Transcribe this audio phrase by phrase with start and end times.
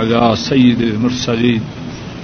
[0.00, 1.60] على سيد المرسلين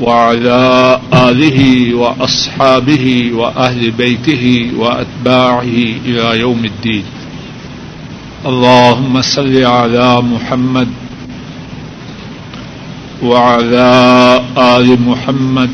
[0.00, 5.76] وعلى آله وأصحابه وأهل بيته وأتباعه
[6.06, 7.04] إلى يوم الدين.
[8.46, 10.88] اللهم صل على محمد
[13.22, 13.90] وعلى
[14.58, 15.70] آل محمد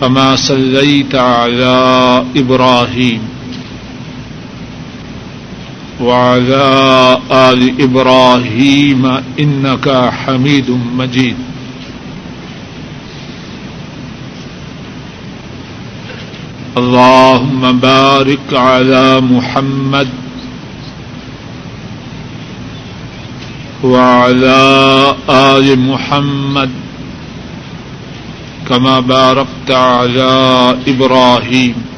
[0.00, 1.76] كما صليت على
[2.36, 3.20] إبراهيم
[6.00, 9.06] وعلى آل إبراهيم
[9.38, 11.36] إنك حميد مجيد.
[16.76, 20.08] اللهم بارك على محمد
[23.84, 24.62] وعلى
[25.30, 26.70] آل محمد
[28.68, 30.30] كما باركت على
[30.86, 31.97] إبراهيم.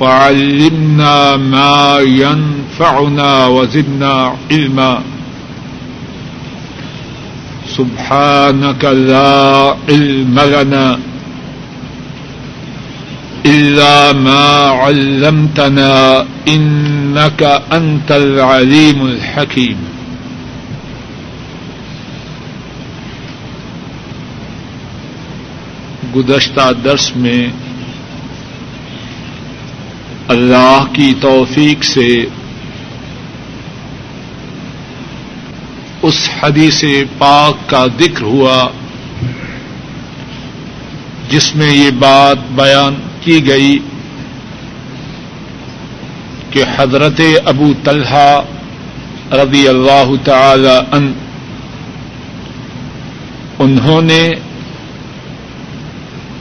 [0.00, 5.02] وعلمنا ما ينفعنا وزدنا علما.
[7.76, 10.98] سبحانك لا علم لنا
[13.46, 19.76] إلا ما علمتنا إنك أنت العليم الحكيم.
[26.14, 27.48] گزشتہ درس میں
[30.28, 32.24] اللہ کی توفیق سے
[36.02, 36.84] اس حدیث
[37.18, 38.68] پاک کا ذکر ہوا،
[41.30, 43.78] جس میں یہ بات بیان کی گئی
[46.50, 48.40] کہ حضرت ابو طلحہ
[49.32, 51.12] رضی اللہ تعالی ان
[53.58, 54.22] انہوں نے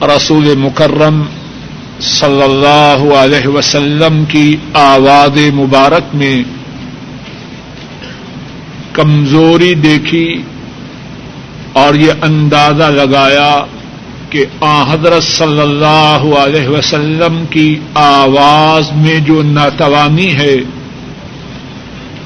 [0.02, 1.24] رسول مکرم
[2.03, 6.44] صلی اللہ علیہ وسلم کی آواز مبارک میں
[8.94, 10.42] کمزوری دیکھی
[11.74, 13.66] اور یہ اندازہ لگایا
[14.30, 20.56] کہ آ حضرت صلی اللہ علیہ وسلم کی آواز میں جو ناتوانی ہے،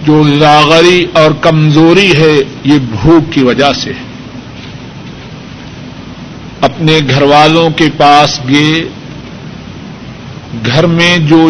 [0.05, 4.07] جو لاغری اور کمزوری ہے، یہ بھوک کی وجہ سے ہے۔
[6.61, 8.89] اپنے گھر والوں کے پاس گئے
[10.66, 11.50] گھر میں جو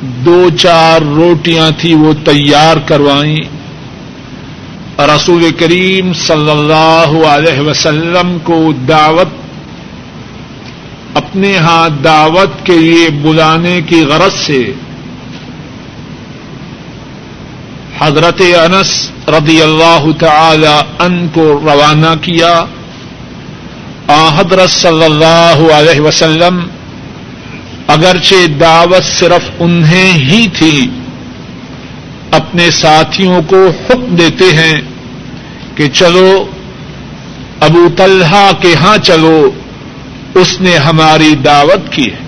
[0.00, 3.36] دو چار روٹیاں تھیں وہ تیار کروائیں۔
[4.98, 9.28] رسول کریم صلی اللہ علیہ وسلم کو دعوت،
[11.14, 14.72] اپنے ہاں دعوت کے لیے بلانے کی غرض سے
[17.98, 22.64] حضرت انس رضی اللہ تعالی ان کو روانہ کیا۔
[24.08, 26.66] آ حضرت صلی اللہ علیہ وسلم
[27.92, 30.90] اگرچہ دعوت صرف انہیں ہی تھی،
[32.30, 34.80] اپنے ساتھیوں کو حکم دیتے ہیں
[35.76, 36.44] کہ چلو،
[37.60, 39.50] ابو طلحہ کے ہاں چلو،
[40.34, 42.22] اس نے ہماری دعوت کی ہے۔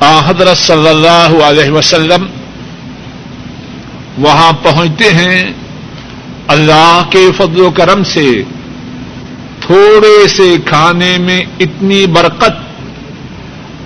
[0.00, 2.26] آ حضرت صلی اللہ علیہ وسلم
[4.18, 5.52] وہاں پہنچتے ہیں
[6.48, 8.42] اللہ کے فضل و کرم سے۔
[9.60, 12.65] تھوڑے سے کھانے میں اتنی برکت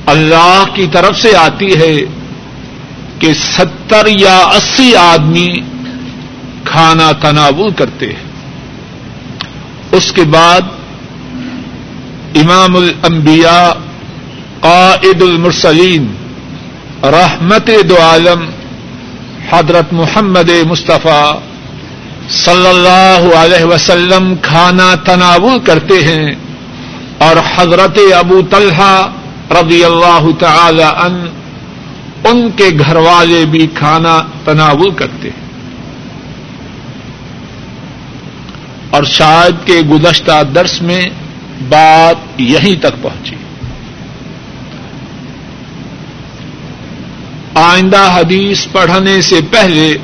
[0.06, 1.96] اللہ کی طرف سے آتی ہے
[3.18, 5.60] کہ ستر یا اسی آدمی
[6.64, 8.30] کھانا تناول کرتے ہیں۔
[9.92, 10.60] اس کے بعد
[12.34, 13.72] امام الانبیاء،
[14.60, 16.14] قائد المرسلین،
[17.02, 18.50] رحمت دو عالم،
[19.50, 21.40] حضرت محمد مصطفیٰ
[22.30, 26.34] صلی اللہ علیہ وسلم کھانا تناول کرتے ہیں
[27.18, 29.08] اور حضرت ابو طلحہ
[29.50, 31.28] رضی اللہ تعالی ان
[32.24, 35.50] ان کے گھر والے بھی کھانا تناول کرتے ہیں۔
[38.90, 41.02] اور شاید کے گزشتہ درس میں
[41.68, 43.36] بات یہیں تک پہنچی۔
[47.54, 49.96] آئندہ حدیث پڑھنے سے پہلے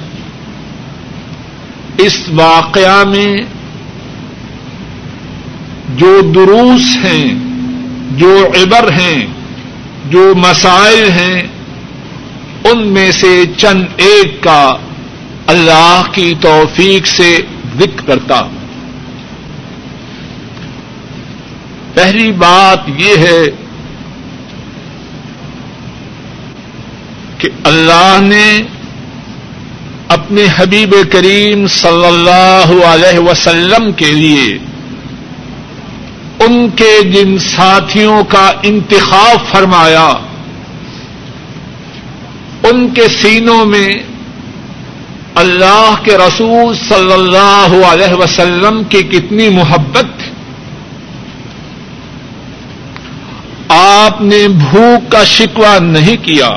[1.98, 3.36] اس واقعہ میں
[5.96, 7.34] جو دروس ہیں،
[8.10, 9.35] جو عبر ہیں
[10.10, 11.42] جو مسائل ہیں،
[12.64, 14.74] ان میں سے چند ایک کا
[15.46, 17.38] اللہ کی توفیق سے
[17.78, 18.50] ذکر کرتا ہوں۔
[21.94, 23.42] پہلی بات یہ ہے
[27.38, 28.62] کہ اللہ نے
[30.08, 34.58] اپنے حبیب کریم صلی اللہ علیہ وسلم کے لیے
[36.40, 40.08] ان کے جن ساتھیوں کا انتخاب فرمایا،
[42.62, 43.88] ان کے سینوں میں
[45.34, 50.22] اللہ کے رسول صلی اللہ علیہ وسلم کی کتنی محبت
[53.68, 56.48] آپ نے بھوک کا شکوا نہیں کیا۔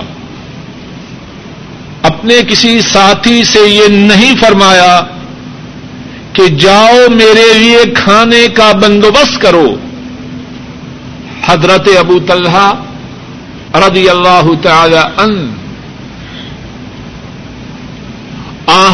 [2.04, 5.00] اپنے کسی ساتھی سے یہ نہیں فرمایا
[6.34, 9.76] کہ جاؤ میرے لیے کھانے کا بندوبست کرو۔
[11.46, 12.74] حضرت ابو طلحہ
[13.76, 15.54] رضی اللہ تعالی ان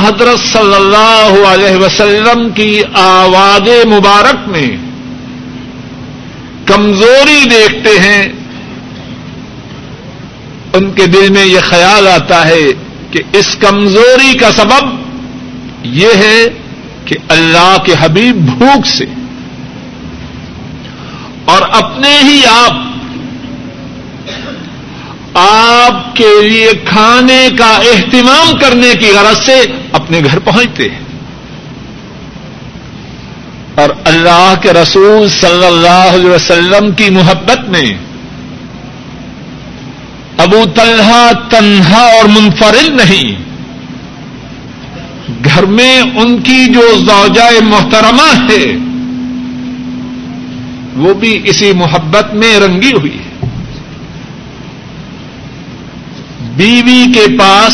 [0.01, 4.77] حضرت صلی اللہ علیہ وسلم کی آواز مبارک میں
[6.65, 8.27] کمزوری دیکھتے ہیں۔
[10.73, 12.73] ان کے دل میں یہ خیال آتا ہے
[13.11, 14.85] کہ اس کمزوری کا سبب
[15.83, 16.45] یہ ہے
[17.05, 19.05] کہ اللہ کے حبیب بھوک سے
[21.45, 22.73] اور اپنے ہی آپ
[25.37, 29.61] آپ کے لیے کھانے کا اہتمام کرنے کی غرض سے
[29.91, 30.99] اپنے گھر پہنچتے ہیں۔
[33.75, 37.97] اور اللہ کے رسول صلی اللہ علیہ وسلم کی محبت میں
[40.37, 43.44] ابو طلحہ تنہا اور منفرد نہیں۔
[45.45, 48.65] گھر میں ان کی جو زوجائے محترمہ ہے،
[50.95, 53.47] وہ بھی اسی محبت میں رنگی ہوئی ہے۔
[56.55, 57.73] بیوی کے پاس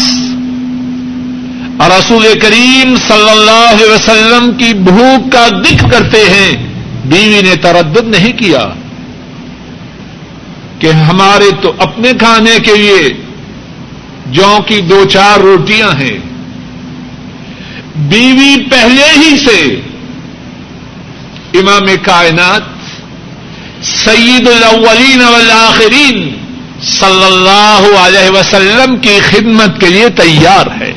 [1.80, 6.68] رسول کریم صلی اللہ علیہ وسلم کی بھوک کا دکھ کرتے ہیں،
[7.06, 8.70] بیوی نے تردد نہیں کیا
[10.80, 13.14] کہ ہمارے تو اپنے کھانے کے لیے
[14.26, 16.31] جو کی دو چار روٹیاں ہیں۔
[17.96, 19.82] بیوی پہلے ہی سے
[21.60, 22.62] امام کائنات
[23.84, 26.38] سعید الاولین والآخرین
[26.82, 30.94] صلی اللہ علیہ وسلم کی خدمت کے لیے تیار ہے۔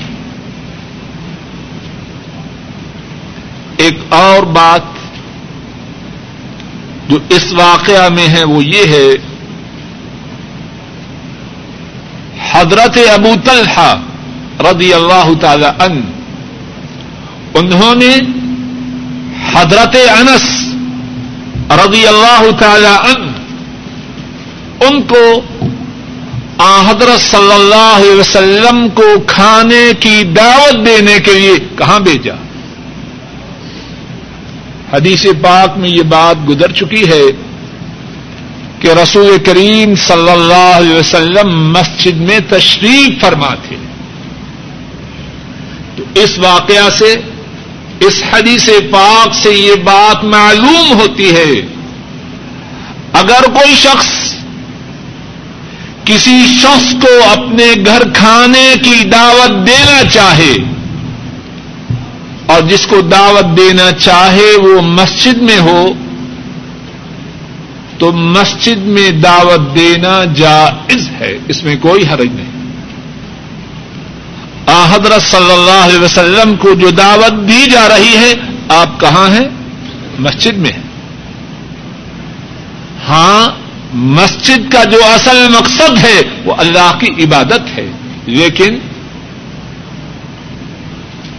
[3.76, 4.82] ایک اور بات
[7.08, 9.08] جو اس واقعہ میں ہے وہ یہ ہے،
[12.52, 14.02] حضرت ابو طلحہ
[14.60, 16.00] رضی اللہ تعالی ان
[17.54, 18.14] انہوں نے
[19.54, 20.48] حضرت انس
[21.70, 23.32] رضی اللہ تعالی ان
[24.80, 25.24] ان کو
[26.60, 32.34] حضرت صلی اللہ علیہ وسلم کو کھانے کی دعوت دینے کے لیے کہاں بھیجا؟
[34.92, 37.24] حدیث پاک میں یہ بات گزر چکی ہے
[38.80, 43.76] کہ رسول کریم صلی اللہ علیہ وسلم مسجد میں تشریف فرما تھے
[45.96, 47.14] تو اس واقعہ سے
[48.06, 51.66] اس حدیث پاک سے یہ بات معلوم ہوتی ہے۔
[53.12, 54.06] اگر کوئی شخص
[56.04, 60.54] کسی شخص کو اپنے گھر کھانے کی دعوت دینا چاہے
[62.46, 65.92] اور جس کو دعوت دینا چاہے وہ مسجد میں ہو،
[67.98, 72.53] تو مسجد میں دعوت دینا جائز ہے۔ اس میں کوئی حرج نہیں۔
[74.72, 78.34] حضرت صلی اللہ علیہ وسلم کو جو دعوت دی جا رہی ہے،
[78.68, 79.48] آپ کہاں ہیں؟
[80.18, 80.72] مسجد میں
[83.08, 83.50] ہاں
[83.94, 87.90] مسجد کا جو اصل مقصد ہے، وہ اللہ کی عبادت ہے۔
[88.26, 88.78] لیکن،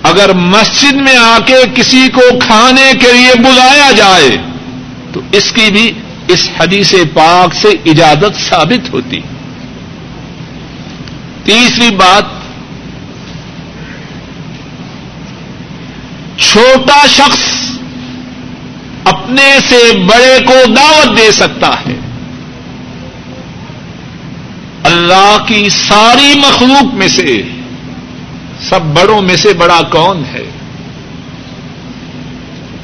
[0.03, 4.38] اگر مسجد میں آ کے کسی کو کھانے کے لیے بلایا جائے،
[5.13, 5.94] تو اس کی بھی
[6.27, 9.20] اس حدیث پاک سے اجازت ثابت ہوتی۔
[11.44, 12.24] تیسری بات
[16.38, 17.39] چھوٹا شخص
[19.06, 21.96] اپنے سے بڑے کو دعوت دے سکتا ہے۔
[24.84, 27.42] اللہ کی ساری مخلوق میں سے،
[28.70, 30.44] سب بڑوں میں سے بڑا کون ہے؟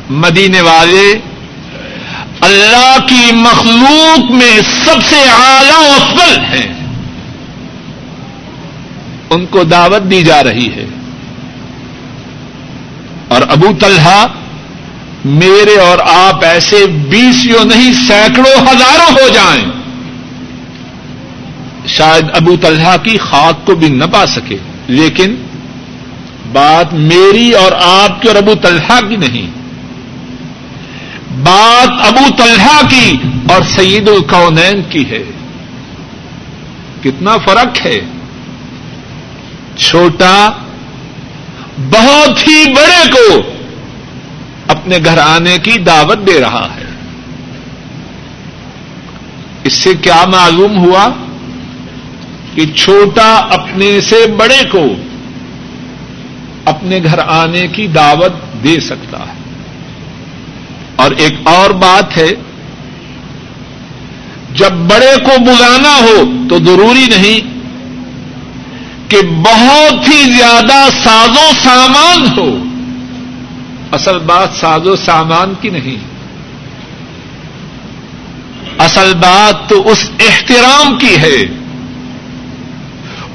[0.10, 1.20] مدینے والے،
[2.41, 6.74] اللہ کی مخلوق میں سب سے اعلی افضل ہیں۔
[9.29, 10.86] ان کو دعوت دی جا رہی ہے۔
[13.31, 14.27] اور ابو طلحہ
[15.25, 19.65] میرے اور آپ ایسے بیسوں نہیں، سینکڑوں، ہزاروں ہو جائیں۔
[21.88, 24.57] شاید ابو طلحہ کی خاک کو بھی نہ پا سکے،
[24.88, 25.35] لیکن
[26.51, 29.51] بات میری اور آپ کی اور ابو طلحہ کی نہیں۔
[31.43, 33.17] بات ابو طلحہ کی
[33.50, 35.23] اور سعید القونین کی ہے۔
[37.03, 38.00] کتنا فرق ہے۔
[39.77, 40.50] چھوٹا
[41.77, 43.51] بہت ہی بڑے کو
[44.67, 46.83] اپنے گھر آنے کی دعوت دے رہا ہے۔
[49.63, 51.07] اس سے کیا معلوم ہوا
[52.55, 54.85] کہ چھوٹا اپنے سے بڑے کو
[56.65, 59.33] اپنے گھر آنے کی دعوت دے سکتا ہے۔
[60.95, 62.29] اور ایک اور بات ہے،
[64.53, 67.60] جب بڑے کو بلانا ہو تو ضروری نہیں
[69.11, 72.63] کہ بہت ہی زیادہ ساز و سامان ہو۔
[73.91, 75.97] اصل بات ساز و سامان کی نہیں۔
[78.79, 81.43] اصل بات تو اس احترام کی ہے۔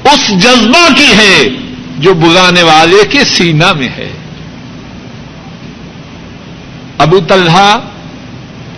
[0.03, 1.49] اس جذبہ کی ہے
[1.97, 4.11] جو بلانے والے کے سینا میں ہے۔
[6.97, 7.79] ابو طلحہ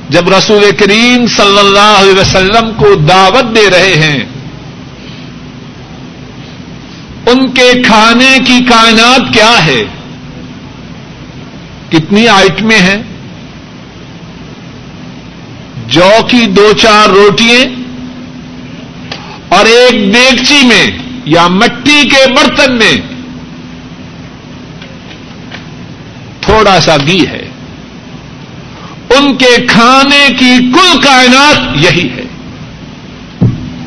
[0.10, 4.39] جب رسول کریم صلی اللہ علیہ وسلم کو دعوت دے رہے ہیں
[7.32, 9.84] ان کے کھانے کی کائنات کیا ہے؟
[11.90, 13.04] کتنی آئٹمیں ہیں؟
[15.88, 17.66] جو کی دو چار روٹیاں
[19.50, 22.98] اور ایک دیگچی میں یا مٹی کے برتن میں
[26.42, 27.50] تھوڑا سا گھی ہے۔
[29.10, 32.24] ان کے کھانے کی کل کائنات یہی ہے۔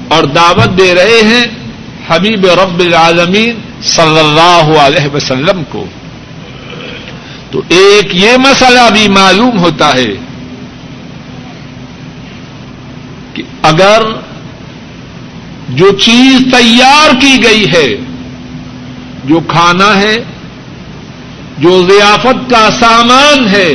[0.08, 1.61] اور دعوت دے رہے ہیں
[2.08, 5.86] حبیب رب العالمین صلی اللہ علیہ وسلم کو۔
[7.50, 10.14] تو ایک یہ مسئلہ بھی معلوم ہوتا ہے
[13.34, 14.02] کہ اگر
[15.68, 17.96] جو چیز تیار کی گئی ہے،
[19.24, 20.16] جو کھانا ہے،
[21.58, 23.74] جو ضیافت کا سامان ہے،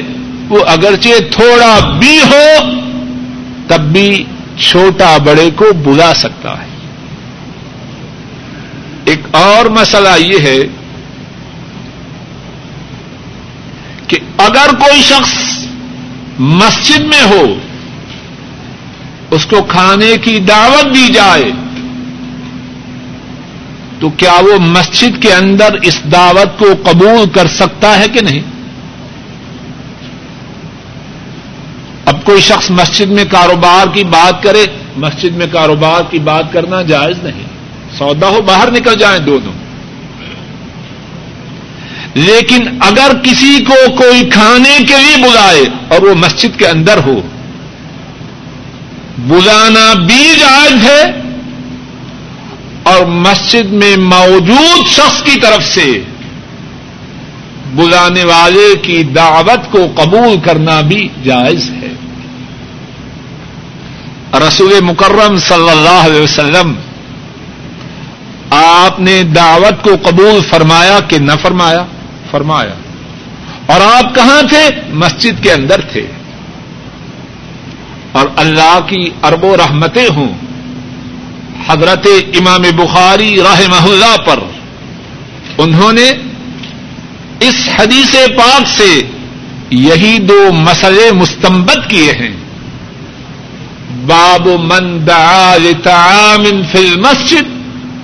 [0.49, 2.71] وہ اگرچہ تھوڑا بھی ہو،
[3.67, 4.23] تب بھی
[4.57, 6.66] چھوٹا بڑے کو بلا سکتا ہے۔
[9.37, 10.59] اور مسئلہ یہ ہے
[14.07, 15.33] کہ اگر کوئی شخص
[16.39, 17.55] مسجد میں ہو،
[19.31, 21.51] اس کو کھانے کی دعوت دی جائے،
[23.99, 28.41] تو کیا وہ مسجد کے اندر اس دعوت کو قبول کر سکتا ہے کہ نہیں؟
[32.05, 34.65] اب کوئی شخص مسجد میں کاروبار کی بات کرے،
[34.97, 37.56] مسجد میں کاروبار کی بات کرنا جائز نہیں۔
[37.97, 39.53] سودا ہو، باہر نکل جائیں دونوں
[42.13, 47.21] لیکن اگر کسی کو کوئی کھانے کے لیے بلائے اور وہ مسجد کے اندر ہو،
[49.27, 51.01] بلانا بھی جائز ہے
[52.83, 55.85] اور مسجد میں موجود شخص کی طرف سے
[57.73, 61.93] بلانے والے کی دعوت کو قبول کرنا بھی جائز ہے۔
[64.47, 66.73] رسول مکرم صلی اللہ علیہ وسلم
[68.49, 71.85] آپ نے دعوت کو قبول فرمایا کہ نہ فرمایا؟
[72.31, 72.73] فرمایا۔
[73.65, 76.07] اور آپ کہاں تھے؟ مسجد کے اندر تھے۔
[78.11, 80.33] اور اللہ کی ارب و رحمتیں ہوں۔
[81.67, 84.39] حضرت امام بخاری راہ اللہ پر۔
[85.57, 86.11] انہوں نے
[87.39, 89.01] اس حدیث پاک سے
[89.69, 92.35] یہی دو مسئلے مستمبت کیے ہیں۔
[94.05, 97.56] باب من دعا لطعام فی المسجد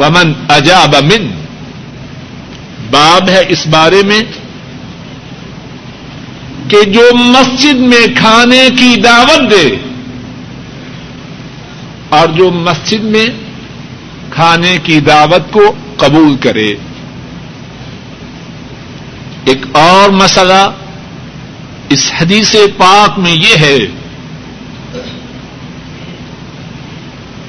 [0.04, 1.28] ومن اجاب من
[2.92, 4.22] باب ہے اس بارے میں
[6.68, 9.78] کہ جو مسجد میں کھانے کی دعوت دے
[12.10, 13.26] اور جو مسجد میں
[14.30, 16.76] کھانے کی دعوت کو قبول کرے۔
[19.46, 20.72] ایک اور مسئلہ
[21.90, 23.78] اس حدیث پاک میں یہ ہے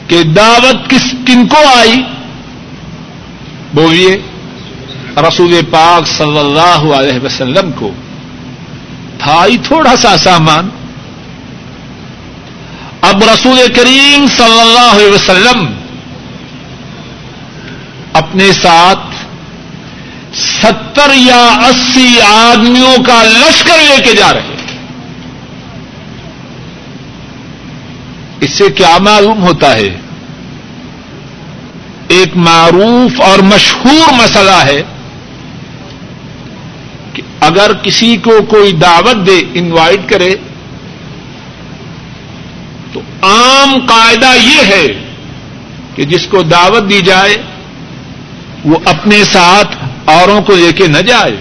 [0.07, 2.03] کہ دعوت کس کن کو آئی؟
[3.75, 4.17] بولیے،
[5.29, 7.91] رسول پاک صلی اللہ علیہ وسلم کو
[9.19, 10.69] تھا تھوڑا سا سامان۔
[13.01, 15.65] اب رسول کریم صلی اللہ علیہ وسلم
[18.13, 19.15] اپنے ساتھ
[20.35, 24.53] ستر یا اسی آدمیوں کا لشکر لے کے جا رہے
[28.41, 29.97] اس سے کیا معلوم ہوتا ہے؟
[32.09, 34.83] ایک معروف اور مشہور مسئلہ ہے
[37.13, 40.35] کہ اگر کسی کو کوئی دعوت دے انوائٹ کرے،
[42.93, 44.87] تو عام قاعدہ یہ ہے
[45.95, 47.37] کہ جس کو دعوت دی جائے،
[48.65, 51.37] وہ اپنے ساتھ اوروں کو لے کے نہ جائے۔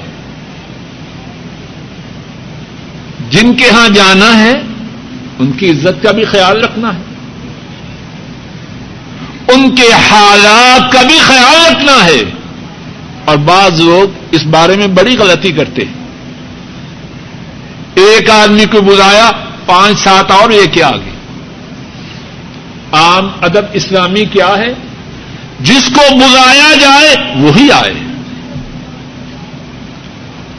[3.30, 4.54] جن کے ہاں جانا ہے،
[5.40, 7.13] ان کی عزت کا بھی خیال رکھنا ہے۔
[9.48, 12.24] ان کے حالات کا بھی خیال رکھنا ہے۔
[13.26, 15.94] اور بعض لوگ اس بارے میں بڑی غلطی کرتے ہیں۔
[17.96, 19.32] ایک آدمی کو بلایا،
[19.66, 21.12] پانچ، سات اور یہ کیا آگے۔
[22.92, 24.74] عام ادب اسلامی کیا ہے؟
[25.60, 27.94] جس کو بلایا جائے، وہی آئے۔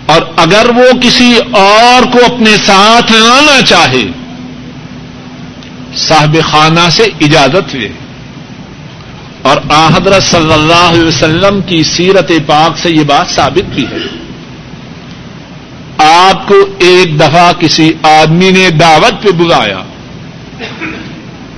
[0.06, 4.04] اور اگر وہ کسی اور کو اپنے ساتھ لانا چاہے،
[5.96, 7.88] صاحب خانہ سے اجازت لے۔
[9.44, 13.98] اور آحدر صلی اللہ علیہ وسلم کی سیرت پاک سے یہ بات ثابت بھی ہے۔
[16.04, 19.82] آپ کو ایک دفعہ کسی آدمی نے دعوت پہ بلایا۔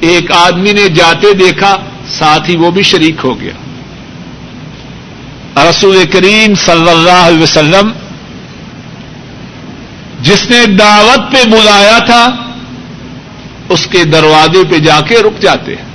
[0.00, 1.76] ایک آدمی نے جاتے دیکھا،
[2.08, 3.52] ساتھ ہی وہ بھی شریک ہو گیا۔
[5.70, 7.92] رسول کریم صلی اللہ علیہ وسلم
[10.22, 12.26] جس نے دعوت پہ بلایا تھا،
[13.68, 15.85] اس کے دروازے پہ جا کے رک جاتے ہیں۔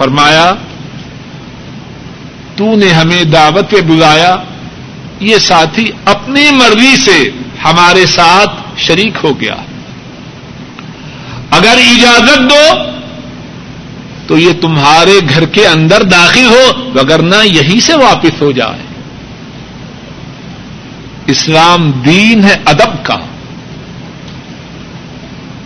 [0.00, 0.54] فرمایا
[2.56, 4.36] تو نے ہمیں دعوت پہ بلایا،
[5.20, 7.30] یہ ساتھی اپنی مرضی سے
[7.64, 9.56] ہمارے ساتھ شریک ہو گیا۔
[11.50, 12.74] اگر اجازت دو،
[14.26, 18.82] تو یہ تمہارے گھر کے اندر داخل ہو، وگرنہ یہی سے واپس ہو جائے۔
[21.26, 23.16] اسلام دین ہے، ادب کا۔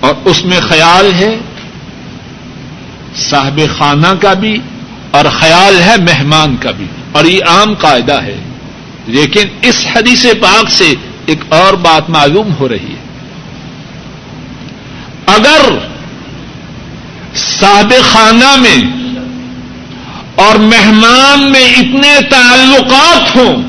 [0.00, 1.36] اور اس میں خیال ہے
[3.16, 4.58] صاحب خانہ کا بھی
[5.10, 8.36] اور خیال ہے مہمان کا بھی اور یہ عام قاعدہ ہے
[9.06, 10.94] لیکن اس حدیث پاک سے
[11.26, 13.04] ایک اور بات معلوم ہو رہی ہے۔
[15.26, 15.78] اگر
[17.34, 19.04] صاحب خانہ میں
[20.34, 23.62] اور مہمان میں اتنے تعلقات ہوں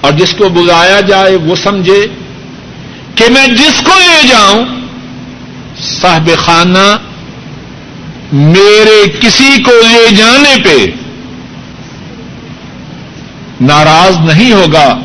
[0.00, 2.06] اور جس کو بلایا جائے وہ سمجھے
[3.14, 4.85] کہ میں جس کو لے جاؤں
[5.80, 6.96] صاحب خانہ
[8.32, 10.76] میرے کسی کو لے جانے پہ
[13.60, 14.98] ناراض نہیں ہوگا،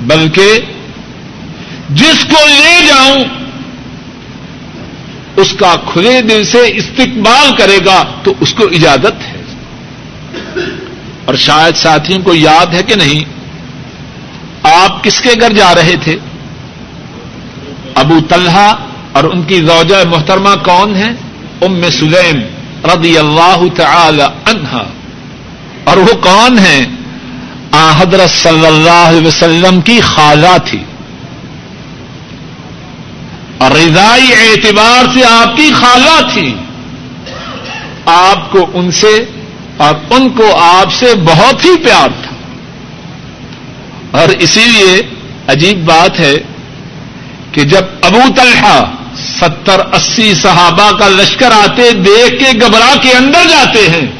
[0.00, 0.60] بلکہ
[1.90, 3.24] جس کو لے جاؤں،
[5.36, 9.42] اس کا کھلے دل سے استقبال کرے گا تو اس کو اجازت ہے۔
[11.24, 13.24] اور شاید ساتھیوں کو یاد ہے کہ نہیں،
[14.62, 16.16] آپ کس کے گھر جا رہے تھے؟
[17.94, 18.74] ابو طلحہ
[19.12, 21.10] اور ان کی زوجہ محترمہ کون ہے
[21.62, 22.40] ام سلیم
[22.84, 24.84] رضی اللہ تعالی عنہا۔
[25.84, 26.86] اور وہ کون ہیں؟
[27.96, 30.84] حضرت صلی اللہ علیہ وسلم کی خالہ تھی۔
[33.58, 36.54] اور رضائی اعتبار سے آپ کی خالہ تھی۔
[38.06, 39.24] آپ کو ان سے
[39.76, 42.32] اور ان کو آپ سے بہت ہی پیار تھا۔
[44.20, 45.02] اور اسی لیے
[45.48, 46.34] عجیب بات ہے
[47.52, 48.84] کہ جب ابو طلحہ
[49.22, 54.12] ستر اسی صحابہ کا لشکر آتے دیکھ کے گھبرا کے اندر جاتے ہیں۔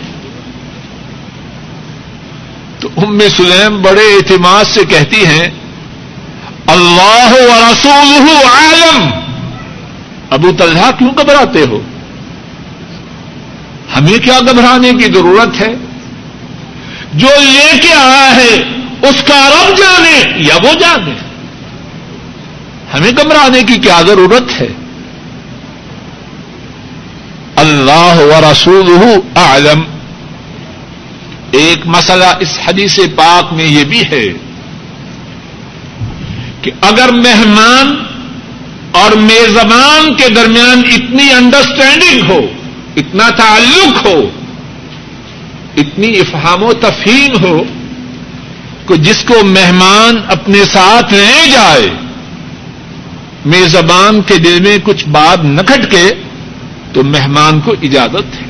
[2.80, 5.50] تو ام سلیم بڑے اعتماد سے کہتی ہیں،
[6.66, 9.10] اللہ و رسول عالم۔
[10.30, 11.80] ابو طلحہ کیوں گھبراتے ہو؟
[13.96, 15.74] ہمیں کیا گھبرانے کی ضرورت ہے؟
[17.14, 18.54] جو لے کے آیا ہے،
[19.08, 21.12] اس کا رب جانے یا وہ جانے۔
[22.94, 24.68] ہمیں گھبرانے کی کیا ضرورت ہے؟
[27.62, 28.88] اللہ و رسول
[29.38, 29.83] عالم
[31.61, 34.25] ایک مسئلہ اس حدیث پاک میں یہ بھی ہے
[36.62, 37.94] کہ اگر مہمان
[39.01, 42.40] اور میزبان کے درمیان اتنی انڈرسٹینڈنگ ہو،
[42.96, 44.18] اتنا تعلق ہو،
[45.77, 47.57] اتنی افہام و تفہیم ہو
[48.88, 51.88] کہ جس کو مہمان اپنے ساتھ لے جائے،
[53.44, 56.07] میزبان کے دل میں کچھ بات نہ کھٹکے
[56.92, 58.46] تو مہمان کو اجازت ہے۔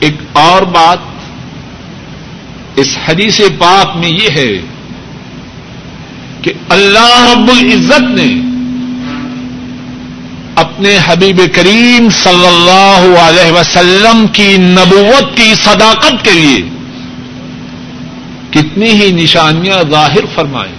[0.00, 0.98] ایک اور بات
[2.76, 4.60] اس حدیث پاک میں یہ ہے
[6.42, 8.34] کہ اللہ رب العزت نے
[10.54, 16.60] اپنے حبیب کریم صلی اللہ علیہ وسلم کی نبوت کی صداقت کے لیے
[18.50, 20.74] کتنی ہی نشانیاں ظاہر فرمائیں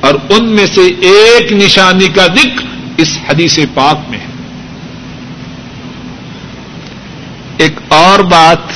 [0.00, 2.67] اور ان میں سے ایک نشانی کا ذکر
[2.98, 4.26] اس حدیث پاک میں ہے۔
[7.56, 8.72] ایک اور بات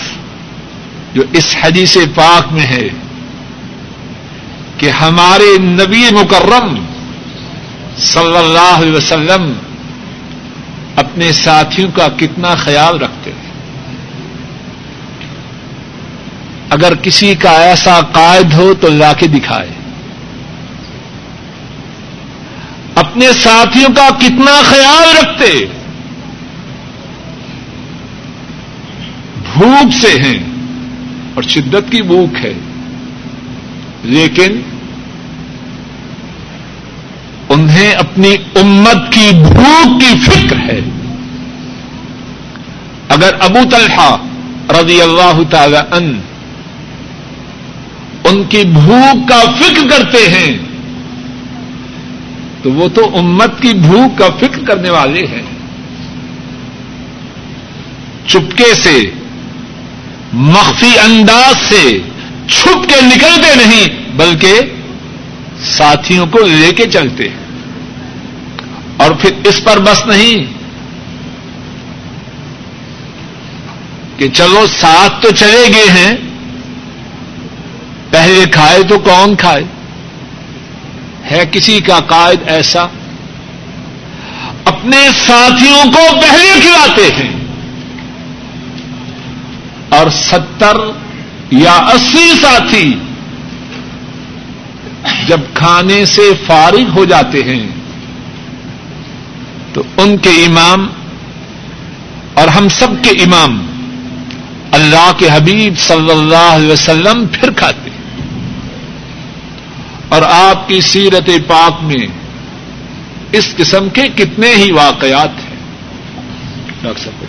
[1.14, 2.88] جو اس حدیث پاک میں ہے
[4.78, 6.84] کہ ہمارے نبی مکرم
[7.98, 9.52] صلی اللہ علیہ وسلم
[10.96, 13.50] اپنے ساتھیوں کا کتنا خیال رکھتے ہیں
[16.70, 19.81] اگر کسی کا ایسا قائد ہو تو لا کے دکھائے۔
[23.12, 25.66] اپنے ساتھیوں کا کتنا خیال رکھتے؟
[29.54, 30.38] بھوک سے ہیں
[31.34, 32.52] اور شدت کی بھوک ہے۔
[34.02, 34.60] لیکن
[37.48, 40.80] انہیں اپنی امت کی بھوک کی فکر ہے۔
[43.08, 44.16] اگر ابو طلحہ
[44.70, 46.20] رضی اللہ تعالی ان
[48.24, 50.71] ان کی بھوک کا فکر کرتے ہیں
[52.62, 55.42] تو وہ تو امت کی بھوک کا فکر کرنے والے ہیں۔
[58.26, 59.10] چپکے سے،
[60.32, 61.98] مخفی انداز سے
[62.48, 64.54] چھپ کے نکلتے نہیں، بلکہ
[65.64, 67.36] ساتھیوں کو لے کے چلتے۔ ہیں
[68.96, 70.52] اور پھر اس پر بس نہیں
[74.16, 76.16] کہ چلو ساتھ تو چلے گئے ہیں،
[78.10, 79.81] پہلے کھائے تو کون کھائے؟
[81.32, 82.86] ہے کسی کا قائد ایسا؟
[84.64, 87.32] اپنے ساتھیوں کو پہلے کھلاتے ہیں۔
[89.88, 90.76] اور ستر
[91.50, 92.94] یا اسی ساتھی
[95.26, 97.66] جب کھانے سے فارغ ہو جاتے ہیں،
[99.72, 100.86] تو ان کے امام
[102.34, 103.66] اور ہم سب کے امام
[104.72, 107.91] اللہ کے حبیب صلی اللہ علیہ وسلم پھر کھاتے ہیں۔
[110.12, 112.06] اور آپ کی سیرت پاک میں
[113.32, 115.56] اس قسم کے کتنے ہی واقعات ہیں۔
[116.82, 117.24] ڈاکٹر صاحب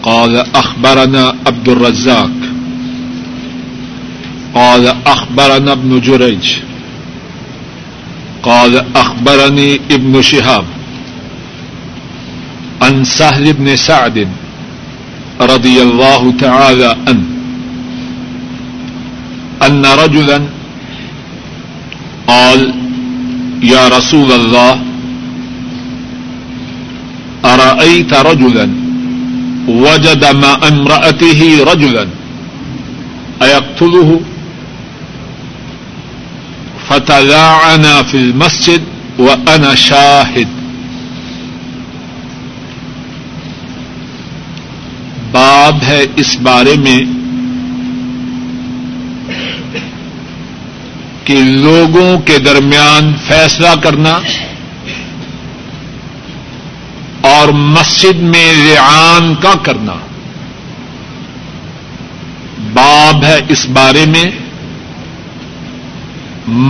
[0.00, 2.44] قال اخبرنا عبد الرزاق۔
[4.52, 6.52] قال اخبرنا ابن جريج۔
[8.40, 10.64] قال اخبرني ابن شهاب۔
[12.80, 14.18] عن سهل بن سعد
[15.40, 17.22] رضي الله تعالى عنه،
[19.68, 20.36] أن رجلا
[22.26, 22.74] قال
[23.62, 24.82] يا رسول الله
[27.44, 28.68] أرأيت رجلا؟
[29.68, 32.08] وجد مع امرأته رجلا.
[33.42, 34.20] أيقتله
[36.88, 38.82] فتلاعنا في المسجد
[39.18, 40.48] وأنا شاهد
[45.30, 46.98] باب ہے اس بارے میں
[51.24, 54.18] کہ لوگوں کے درمیان فیصلہ کرنا
[57.28, 59.94] اور مسجد میں ریان کا کرنا
[62.74, 64.24] باب ہے اس بارے میں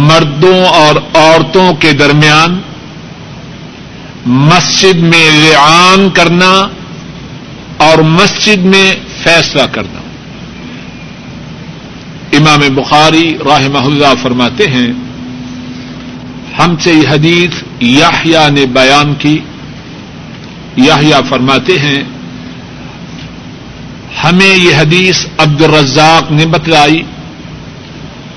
[0.09, 2.61] مردوں اور عورتوں کے درمیان
[4.27, 6.53] مسجد میں ریان کرنا
[7.87, 8.87] اور مسجد میں
[9.23, 10.01] فیصلہ کرنا
[12.37, 14.93] امام بخاری راہ اللہ فرماتے ہیں،
[16.59, 19.39] ہم سے یہ حدیث یاہیا نے بیان کی۔
[20.77, 22.05] یاہیا فرماتے ہیں،
[24.25, 27.03] ہمیں یہ حدیث عبد الرزاق نے بتلائی۔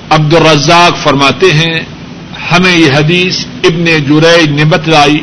[0.10, 1.79] عبد الرزاق فرماتے ہیں،
[2.51, 5.21] ہمیں یہ حدیث ابن جریج نے بتلائی۔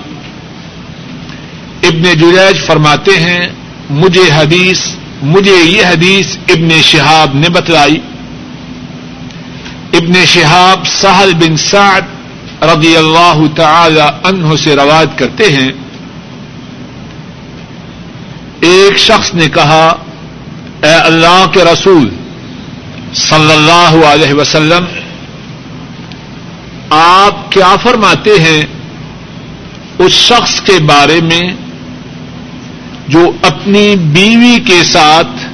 [1.82, 3.48] ابن جریج فرماتے ہیں،
[3.90, 4.80] مجھے حدیث،
[5.22, 7.98] مجھے یہ حدیث ابن شہاب نے بتلائی۔
[9.94, 15.72] ابن شہاب سہل بن سعد رضی اللہ تعالی عنہ سے روایت کرتے ہیں۔
[18.60, 19.96] ایک شخص نے کہا،
[20.82, 22.08] اے اللہ کے رسول
[23.14, 24.84] صلی اللہ علیہ وسلم،
[26.90, 28.62] آپ کیا فرماتے ہیں
[29.98, 31.54] اس شخص کے بارے میں
[33.08, 35.46] جو اپنی بیوی کے ساتھ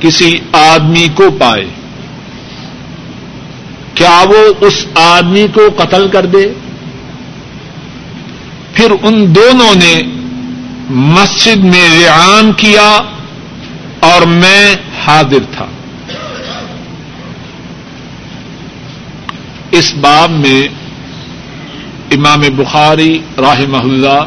[0.00, 1.79] کسی آدمی کو پائے؟
[4.00, 6.52] کیا وہ اس آدمی کو قتل کر دے؟
[8.74, 10.02] پھر ان دونوں نے
[10.90, 12.98] مسجد میں ریان کیا
[14.00, 14.74] اور میں
[15.06, 15.66] حاضر تھا۔
[19.70, 20.68] اس باب میں
[22.10, 24.24] امام بخاری راہ اللہ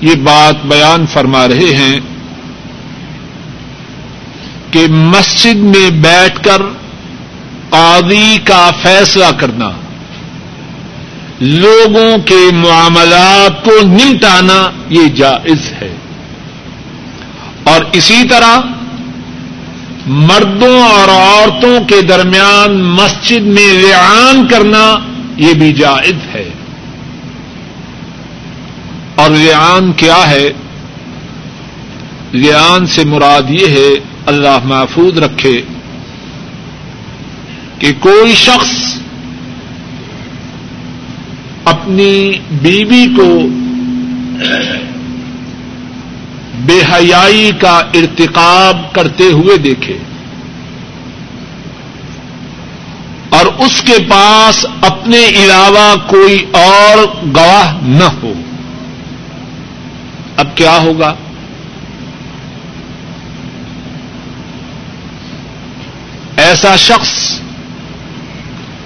[0.00, 2.00] یہ بات بیان فرما رہے ہیں
[4.70, 6.62] کہ مسجد میں بیٹھ کر
[7.72, 9.70] قاضی کا فیصلہ کرنا،
[11.40, 15.94] لوگوں کے معاملات کو نمٹانا یہ جائز ہے۔
[17.64, 18.58] اور اسی طرح
[20.06, 24.98] مردوں اور عورتوں کے درمیان مسجد میں ریان کرنا
[25.36, 26.50] یہ بھی جائز ہے۔
[29.14, 30.52] اور اور لیان کیا ہے؟
[32.32, 35.62] لیان سے مراد یہ ہے، اللہ محفوظ رکھے
[37.82, 38.72] کہ کوئی شخص
[41.64, 43.46] اپنی بیوی کو
[46.66, 49.98] بے حیائی کا ارتقاب کرتے ہوئے دیکھے
[53.28, 57.04] اور اس کے پاس اپنے علاوہ کوئی اور
[57.36, 58.32] گواہ نہ ہو،
[60.36, 61.14] اب کیا ہوگا؟
[66.36, 67.41] ایسا شخص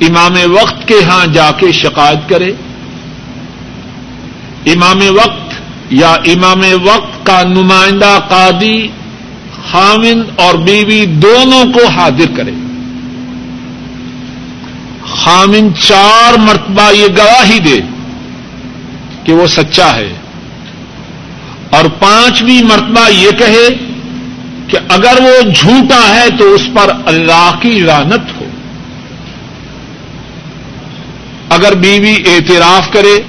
[0.00, 2.52] امام وقت کے ہاں جا کے شکایت کرے۔
[4.66, 5.54] امام وقت
[5.90, 8.88] یا امام وقت کا نمائندہ قادی
[9.70, 12.50] خامن اور بیوی دونوں کو حاضر کرے۔
[15.14, 17.80] خامن چار مرتبہ یہ گواہی دے
[19.24, 20.12] کہ وہ سچا ہے۔
[21.70, 23.68] اور پانچویں مرتبہ یہ کہے
[24.68, 28.45] کہ اگر وہ جھوٹا ہے تو اس پر اللہ کی رانت ہو۔
[31.48, 33.22] اگر بیوی اعتراف کرے،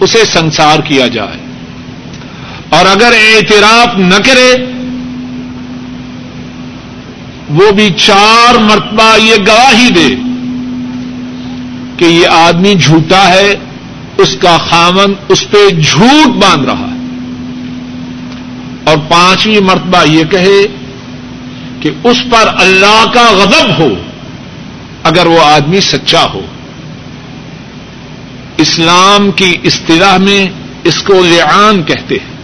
[0.00, 1.44] اسے سنسار کیا جائے۔
[2.68, 4.64] اور اگر اعتراف نہ کرے،
[7.50, 10.14] وہ بھی چار مرتبہ یہ گواہی دے
[11.96, 13.54] کہ یہ آدمی جھوٹا ہے،
[14.18, 16.94] اس کا خامن اس پہ جھوٹ باندھ رہا ہے۔
[18.84, 20.66] اور پانچویں مرتبہ یہ کہے
[21.80, 23.88] کہ اس پر اللہ کا غضب ہو،
[25.02, 26.40] اگر وہ آدمی سچا ہو۔
[28.56, 30.46] اسلام کی اصطلاح میں
[30.84, 32.34] اس کو لعان کہتے ہیں۔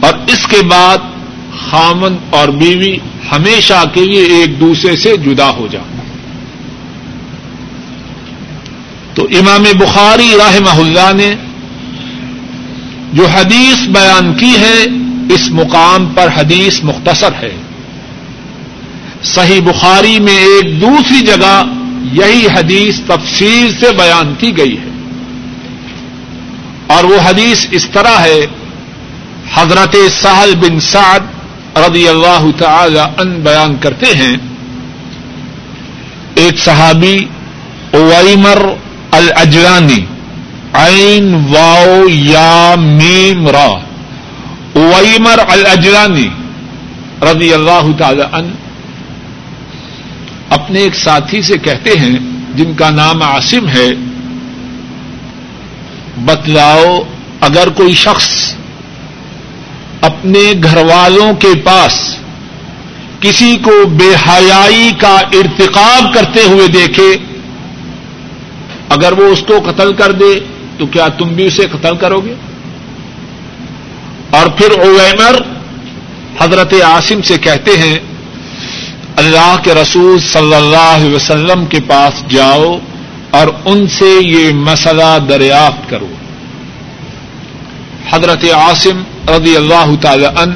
[0.00, 0.98] اور اس کے بعد
[1.70, 2.96] خامن اور بیوی
[3.32, 5.96] ہمیشہ کے لیے ایک دوسرے سے جدا ہو جانا
[9.14, 11.34] تو امام بخاری راہ اللہ نے
[13.12, 14.84] جو حدیث بیان کی ہے،
[15.34, 17.56] اس مقام پر حدیث مختصر ہے۔
[19.22, 21.62] صحیح بخاری میں ایک دوسری جگہ
[22.12, 24.90] یہی حدیث تفصیل سے بیان کی گئی ہے۔
[26.86, 28.46] اور وہ حدیث اس طرح ہے،
[29.54, 31.20] حضرت سہل بن سعد
[31.76, 34.36] رضی اللہ تعالی ان بیان کرتے ہیں،
[36.34, 37.18] ایک صحابی
[37.92, 38.62] اویمر
[39.10, 40.04] الجرانی
[40.72, 43.78] عین واؤ یا میم را
[44.72, 46.28] اویمر الجرانی
[47.22, 48.50] رضی اللہ تعالی ان
[50.56, 52.18] اپنے ایک ساتھی سے کہتے ہیں،
[52.54, 53.88] جن کا نام عاصم ہے،
[56.26, 56.96] بتلاؤ
[57.40, 58.28] اگر کوئی شخص
[60.02, 61.94] اپنے گھر والوں کے پاس
[63.20, 67.08] کسی کو بے حیائی کا ارتقاب کرتے ہوئے دیکھے،
[68.88, 70.32] اگر وہ اس کو قتل کر دے،
[70.78, 72.34] تو کیا تم بھی اسے قتل کرو گے؟
[74.30, 75.40] اور پھر اویمر
[76.40, 77.96] حضرت عاصم سے کہتے ہیں
[79.16, 82.78] اللہ کے رسول صلی اللہ علیہ وسلم کے پاس جاؤ
[83.30, 86.08] اور ان سے یہ مسئلہ دریافت کرو۔
[88.10, 90.54] حضرت عاصم رضی اللہ تعالی ان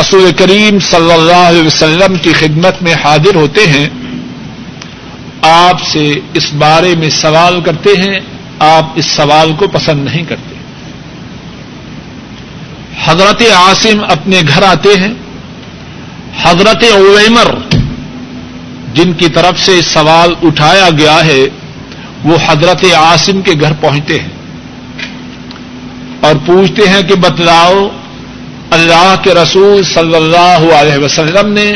[0.00, 3.88] رسول کریم صلی اللہ علیہ وسلم کی خدمت میں حاضر ہوتے ہیں۔
[5.42, 8.20] آپ سے اس بارے میں سوال کرتے ہیں،
[8.58, 10.54] آپ اس سوال کو پسند نہیں کرتے۔
[13.04, 15.23] حضرت عاصم اپنے گھر آتے ہیں۔
[16.42, 17.54] حضرت اویمر
[18.94, 21.44] جن کی طرف سے سوال اٹھایا گیا ہے،
[22.24, 24.28] وہ حضرت عاصم کے گھر پہنچتے ہیں
[26.20, 27.88] اور پوچھتے ہیں کہ بتلاؤ،
[28.70, 31.72] اللہ کے رسول صلی اللہ علیہ وسلم نے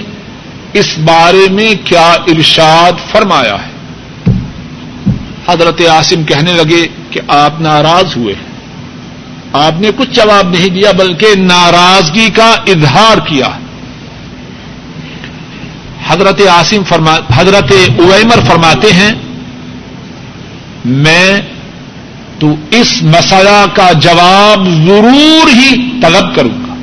[0.73, 3.79] اس بارے میں کیا ارشاد فرمایا ہے؟
[5.49, 8.35] حضرت عاصم کہنے لگے کہ آپ ناراض ہوئے۔
[9.53, 13.49] آپ نے کچھ جواب نہیں دیا، بلکہ ناراضگی کا اظہار کیا۔
[16.09, 19.12] حضرت عاصم فرما، حضرت اویمر فرماتے ہیں،
[20.85, 21.40] میں
[22.38, 26.75] تو اس مسئلہ کا جواب ضرور ہی طلب کروں گا۔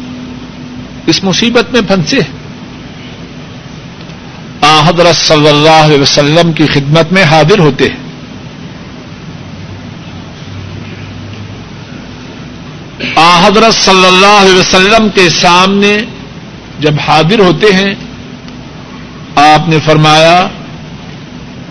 [1.08, 2.20] اس مصیبت میں پھنسے
[4.62, 8.06] آ حضرت صلی اللہ علیہ وسلم کی خدمت میں حاضر ہوتے ہیں۔
[13.16, 15.98] آ حضرت صلی اللہ علیہ وسلم کے سامنے
[16.80, 17.96] جب حاضر ہوتے ہیں
[19.36, 20.48] آپ نے فرمایا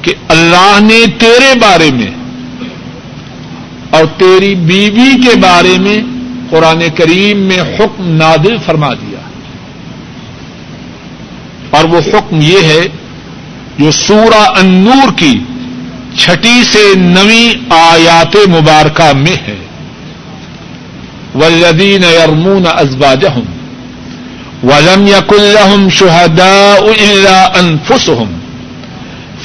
[0.03, 2.11] کہ اللہ نے تیرے بارے میں
[3.91, 5.99] اور تیری بیوی کے بارے میں
[6.51, 9.21] قرآن کریم میں حکم نادل فرما دیا
[11.71, 12.89] اور وہ حکم یہ ہے
[13.79, 15.39] جو سورہ انور کی
[16.19, 19.59] چھٹی سے نویں آیات مبارکہ میں ہے۔
[21.35, 23.54] والذین یرمون ازواجهم
[24.65, 28.29] ولم يكن لهم شهداء إلا أنفسهم.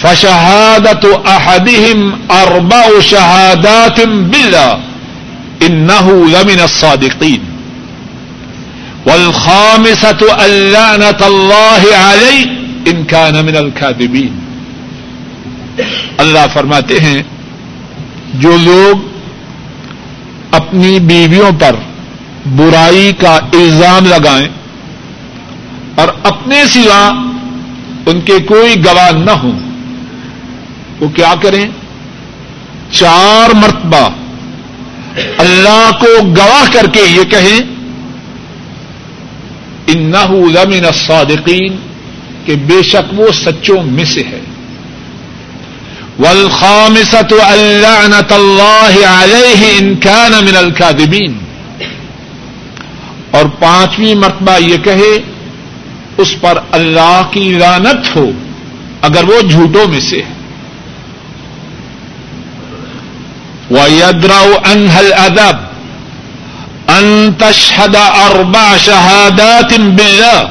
[0.01, 4.79] فشهادة أحدهم أربع شهادات بالله.
[5.61, 7.39] إنه لمن الصادقين.
[9.05, 12.45] والخامسة اللعنة الله عليه
[12.87, 14.33] إن كان من الكاذبين.
[16.17, 17.23] اللہ فرماتے ہیں،
[18.33, 19.07] جو لوگ
[20.51, 21.75] اپنی بیویوں پر
[22.55, 24.47] برائی کا الزام لگائیں
[25.99, 27.09] اور اپنے سوا
[28.05, 29.59] ان کے کوئی گواہ نہ ہوں۔
[30.99, 31.65] وہ کیا کریں؟
[32.91, 34.09] چار مرتبہ
[35.37, 37.79] اللہ کو گواہ کر کے یہ کہیں
[39.87, 41.75] لمن الصادقین،
[42.45, 44.39] کہ بے شک وہ سچوں میں سے ہے۔
[46.19, 51.33] والخامسة اللعنة الله عليه إن كان من الكاذبين
[53.31, 55.23] اور پانچویں مرتبہ یہ کہے
[56.19, 58.31] اس پر اللہ کی لانت ہو،
[59.01, 60.33] اگر وہ جھوٹوں میں سے ہے۔
[63.71, 65.55] وَيَدْرَوْ أَنْهَا الْأَذَبْ
[66.97, 67.97] أَن تَشْهَدَ
[68.31, 70.45] أَرْبَعَ شَهَادَاتٍ بِاللَّهِ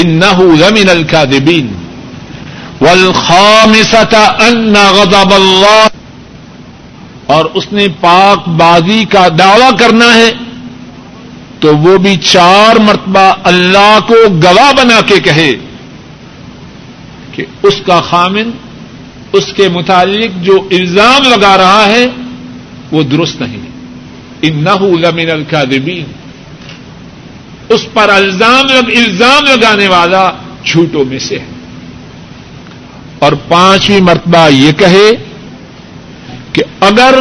[0.00, 1.66] إِنَّهُ لَمِنَ الْكَاذِبِينَ۔
[2.80, 5.86] والخامسة أن غضب اللہ
[7.26, 10.30] اور اس نے پاک بازی کا دعوی کرنا ہے۔
[11.64, 15.52] تو وہ بھی چار مرتبہ اللہ کو گواہ بنا کے کہے
[17.32, 18.50] کہ اس کا خامن،
[19.32, 22.06] اس کے متعلق جو الزام لگا رہا ہے،
[22.92, 23.60] وہ درست نہیں۔
[24.42, 26.04] انه لمن الكاذبین
[27.68, 30.32] اس پر الزام الزام لگانے والا
[30.64, 31.46] جھوٹوں میں سے ہے۔
[33.18, 35.24] اور پانچویں مرتبہ یہ کہے
[36.52, 37.14] کہ اگر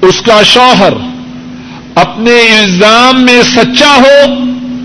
[0.00, 0.92] اس کا شوہر
[1.94, 4.34] اپنے الزام میں سچا ہو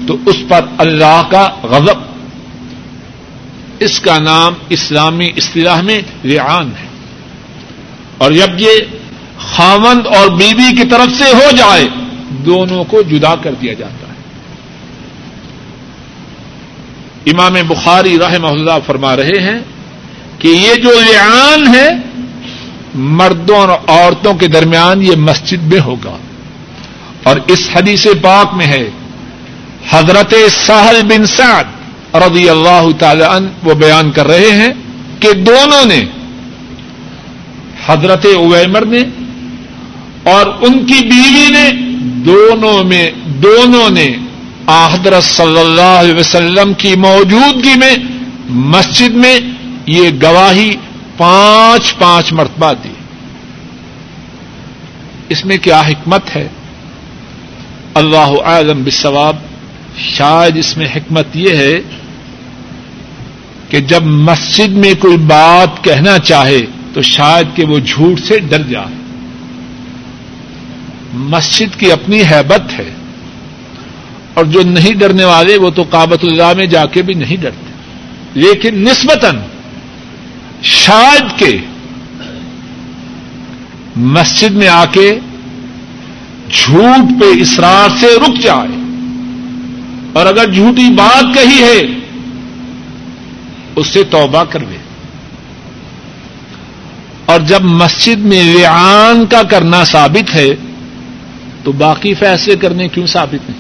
[0.08, 2.14] تو اس پر اللہ کا غضب۔
[3.80, 6.88] اس کا نام اسلامی اصطلاح میں ریان ہے۔
[8.18, 8.72] اور جب یہ
[9.38, 11.86] خامند اور بیوی کی طرف سے ہو جائے،
[12.30, 14.14] دونوں کو جدا کر دیا جاتا ہے۔
[17.32, 19.60] امام بخاری رحمہ اللہ فرما رہے ہیں
[20.40, 21.90] کہ یہ جو لعان ہے،
[22.96, 26.18] مردوں اور عورتوں کے درمیان یہ مسجد میں ہوگا۔
[27.24, 28.90] اور اس حدیث پاک میں ہے،
[29.90, 30.34] حضرت
[30.66, 34.72] ساحل بن سعد رضی اللہ تعالی عنہ وہ بیان کر رہے ہیں
[35.20, 36.02] کہ دونوں نے
[37.86, 39.02] حضرت اویمر نے
[40.24, 41.70] اور ان کی بیوی نے
[42.26, 44.08] دونوں میں، دونوں نے
[44.68, 47.96] حضرت صلی اللہ علیہ وسلم کی موجودگی میں
[48.50, 49.40] مسجد میں
[49.88, 50.72] یہ گواہی
[51.18, 52.94] پانچ پانچ مرتبہ دی۔
[55.30, 56.48] اس میں کیا حکمت ہے؟
[57.94, 59.36] اللہ اعظم بثواب
[59.98, 61.74] شاید اس میں حکمت یہ ہے
[63.70, 66.62] کہ جب مسجد میں کوئی بات کہنا چاہے
[66.94, 68.96] تو شاید کہ وہ جھوٹ سے ڈر جائے۔
[71.14, 72.90] مسجد کی اپنی حیبت ہے
[74.34, 77.72] اور جو نہیں ڈرنے والے وہ تو کابت اللہ میں جا کے بھی نہیں ڈرتے۔
[78.34, 79.38] لیکن نسبتاً
[80.64, 81.58] شاید کے
[83.96, 85.20] مسجد میں آ کے
[86.56, 88.84] جھوٹ پہ اسرار سے رک جائے۔
[90.14, 91.82] اور اگر جھوٹی بات کہی ہے،
[93.76, 94.60] اس سے توبہ کر
[97.26, 100.56] اور جب مسجد میں ریان کا کرنا ثابت ہے،
[101.64, 103.60] تو باقی فیصلے کرنے کیوں ثابت نہیں؟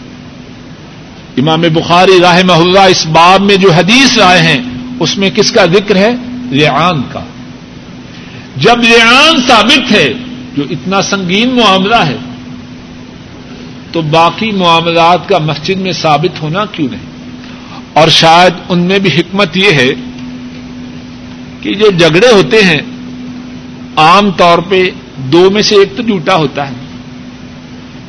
[1.37, 4.63] امام بخاری راہ اللہ اس باب میں جو حدیث رائے ہیں،
[4.99, 6.15] اس میں کس کا ذکر ہے؟
[6.51, 7.19] ریان کا۔
[8.57, 10.13] جب ریان ثابت ہے،
[10.57, 12.17] جو اتنا سنگین معاملہ ہے
[13.93, 17.01] تو باقی معاملات کا مسجد میں ثابت ہونا کیوں نہیں؟
[17.93, 19.87] اور شاید ان میں بھی حکمت یہ ہے
[21.61, 22.81] کہ جو جھگڑے ہوتے ہیں،
[23.95, 24.83] عام طور پہ
[25.17, 26.73] دو میں سے ایک تو جھوٹا ہوتا ہے۔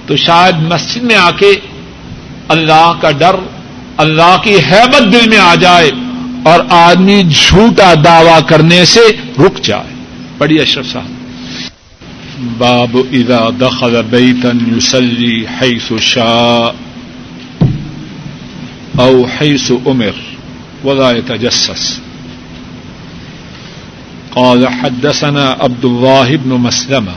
[0.06, 1.52] تو شاید مسجد میں آ کے
[2.48, 3.36] اللہ کا ڈر،
[3.96, 5.90] اللہ کی حیبت دل میں آ جائے
[6.42, 9.00] اور آدمی جھوٹا دعوی کرنے سے
[9.38, 9.94] رک جائے۔
[10.38, 11.13] بڑی اشرف صاحب۔
[12.58, 16.74] باب اذا دخل بیتا یسلی حیث شاء
[18.98, 20.14] او حیث امر
[20.84, 22.00] ولا يتجسس
[24.30, 27.14] قال حدثنا عبد الله بن مسلمة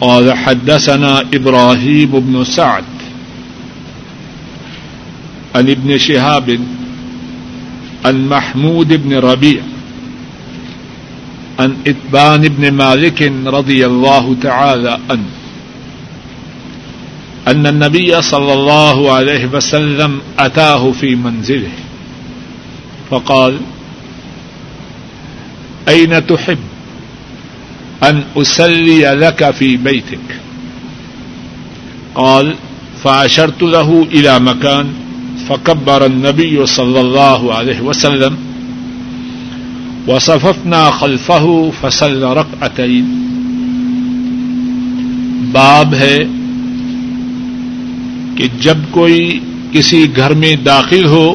[0.00, 2.84] قال حدثنا إبراهيم بن سعد.
[5.54, 6.60] عن ابن شهاب
[8.04, 9.62] عن محمود بن ربيع
[11.60, 15.30] عن إتبان بن مالك رضي الله تعالى عنه.
[17.48, 21.72] ان النبي صلى الله عليه وسلم اتاه في منزله.
[23.10, 23.58] فقال
[25.88, 26.58] اين تحب
[28.02, 30.40] ان اسلي لك في بيتك؟
[32.14, 32.54] قال
[33.02, 34.92] فاشرت له الى مكان
[35.48, 38.49] فكبر النبي صلى الله عليه وسلم
[40.08, 43.26] وصففنا خلفه فصلى ركعتين
[45.52, 46.18] باب ہے
[48.36, 49.40] کہ جب کوئی
[49.72, 51.34] کسی گھر میں داخل ہو،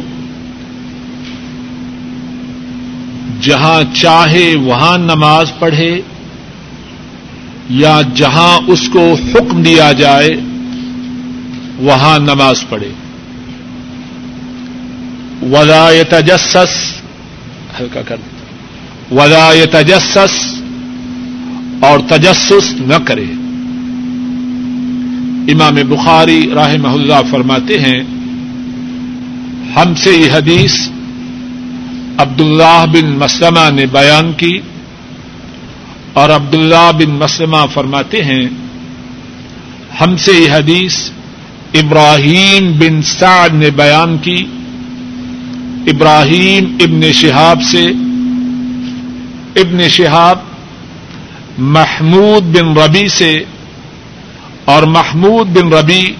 [3.42, 6.02] جہاں چاہے وہاں نماز پڑھے
[7.70, 10.30] یا جہاں اس کو حکم دیا جائے،
[11.78, 12.92] وہاں نماز پڑھے۔
[15.42, 16.94] ولا تجسس
[17.80, 18.16] ہلکا کر۔
[19.12, 20.62] ولا تجسس
[21.80, 23.26] اور تجسس نہ کرے۔
[25.52, 28.04] امام بخاری راہ محلہ فرماتے ہیں،
[29.76, 30.74] ہم سے یہ حدیث
[32.18, 34.60] عبداللہ بن مسلمہ نے بیان کی
[36.14, 38.48] اور عبداللہ بن مسلمہ فرماتے ہیں،
[40.02, 41.10] ہم سے یہ حدیث
[41.74, 44.46] ابراہیم بن سعد نے بیان کی۔
[45.88, 47.86] ابراہیم ابن شہاب سے
[49.56, 50.40] ابن شہاب
[51.58, 53.44] محمود بن ربی سے
[54.66, 56.16] اور محمود بن ربی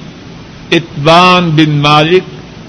[0.72, 2.24] اتبان بن مالک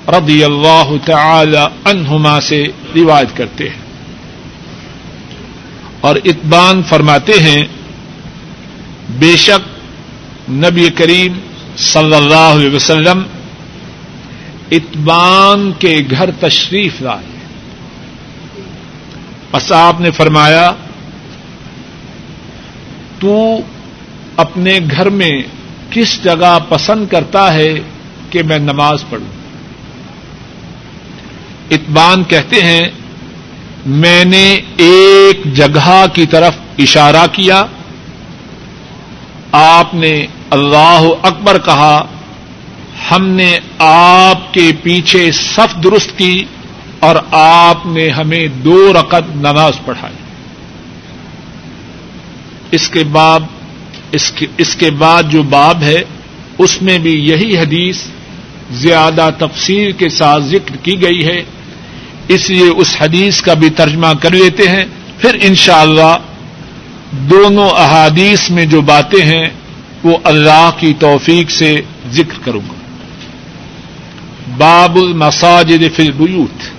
[0.09, 2.65] رضی اللہ تعالی عنہما سے
[2.97, 3.87] روایت کرتے ہیں۔
[6.01, 7.63] اور اتبان فرماتے ہیں،
[9.11, 9.69] بے شک
[10.51, 11.33] نبی کریم
[11.77, 13.23] صلی اللہ علیہ وسلم
[14.71, 17.36] اتبان کے گھر تشریف لائے۔
[19.53, 20.73] بس آپ نے فرمایا،
[23.19, 23.59] تو
[24.37, 25.43] اپنے گھر میں
[25.91, 27.75] کس جگہ پسند کرتا ہے
[28.31, 29.27] کہ میں نماز پڑھوں?
[31.71, 32.89] اتبان کہتے ہیں،
[33.87, 37.65] میں نے ایک جگہ کی طرف اشارہ کیا۔
[39.53, 42.05] آپ نے اللہ اکبر کہا،
[43.11, 46.45] ہم نے آپ کے پیچھے صف درست کی۔
[47.01, 50.15] اور آپ نے ہمیں دو رقط نماز پڑھائی۔
[52.71, 53.41] اس کے بعد
[54.57, 56.03] اس کے بعد جو باب ہے،
[56.59, 57.99] اس میں بھی یہی حدیث
[58.71, 61.45] زیادہ تفصیل کے ساتھ ذکر کی گئی ہے۔
[62.29, 64.85] اس لیے اس حدیث کا بھی ترجمہ کر لیتے ہیں۔
[65.19, 66.17] پھر انشاءاللہ اللہ
[67.11, 69.47] دونوں احادیث میں جو باتیں ہیں،
[70.03, 71.81] وہ اللہ کی توفیق سے
[72.11, 72.75] ذکر کروں گا۔
[74.59, 76.76] باب المساجد فی البیوت۔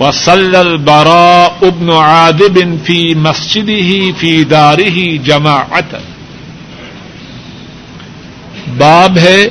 [0.00, 5.18] وصل البراء ابن عادب فی مسجد ہی فی دار ہی
[8.78, 9.48] باب ہے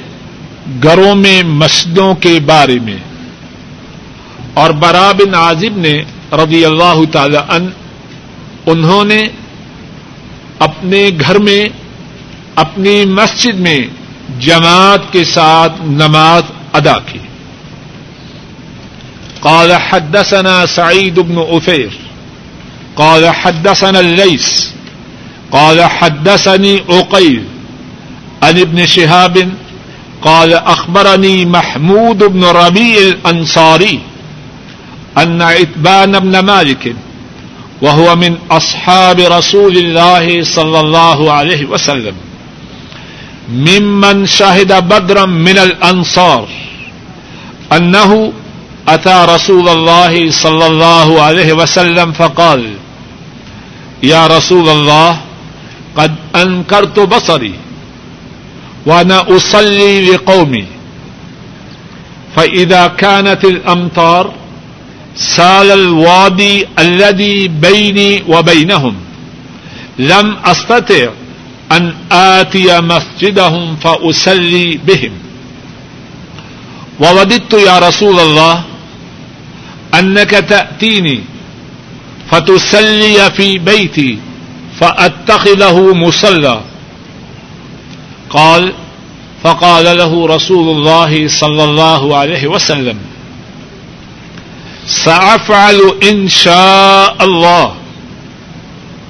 [0.83, 2.97] گھروں میں مسجدوں کے بارے میں.
[4.53, 7.67] اور برا بن عازب نے رضی اللہ تعالی ان
[8.65, 9.27] انہوں نے
[10.59, 11.65] اپنے گھر میں
[12.55, 13.79] اپنی مسجد میں
[14.39, 16.43] جماعت کے ساتھ نماز
[16.73, 17.19] ادا کی۔
[19.45, 21.91] قال حدثنا سعيد بن أفير
[22.95, 24.49] قال حدثنا الليث.
[25.51, 27.43] قال حدثني عقيل.
[28.43, 29.49] عن ابن شهاب.
[30.21, 33.99] قال أخبرني محمود بن ربيع الأنصاري
[35.17, 36.95] أن عتبان بن مالك
[37.81, 42.15] وهو من أصحاب رسول الله صلى الله عليه وسلم.
[43.49, 46.47] ممن شهد بدرا من الأنصار.
[47.73, 48.33] أنه
[48.87, 52.75] أتى رسول الله صلى الله عليه وسلم فقال،
[54.03, 55.19] يا رسول الله،
[55.97, 57.53] قد أنكرت بصري
[58.85, 60.65] وأنا أصلي لقومي،
[62.35, 64.33] فإذا كانت الأمطار
[65.15, 68.95] سال الوادي الذي بيني وبينهم،
[69.99, 71.09] لم أستطع
[71.71, 75.11] أن آتي مسجدهم فأصلي بهم.
[76.99, 78.63] ووددت يا رسول الله
[79.99, 81.23] أنك تأتيني
[82.31, 84.19] فتسلي في بيتي
[84.79, 86.61] فأتخذه مصلى.
[88.29, 88.73] قال،
[89.43, 92.97] فقال له رسول الله صلى الله عليه وسلم،
[94.87, 97.75] سأفعل إن شاء الله.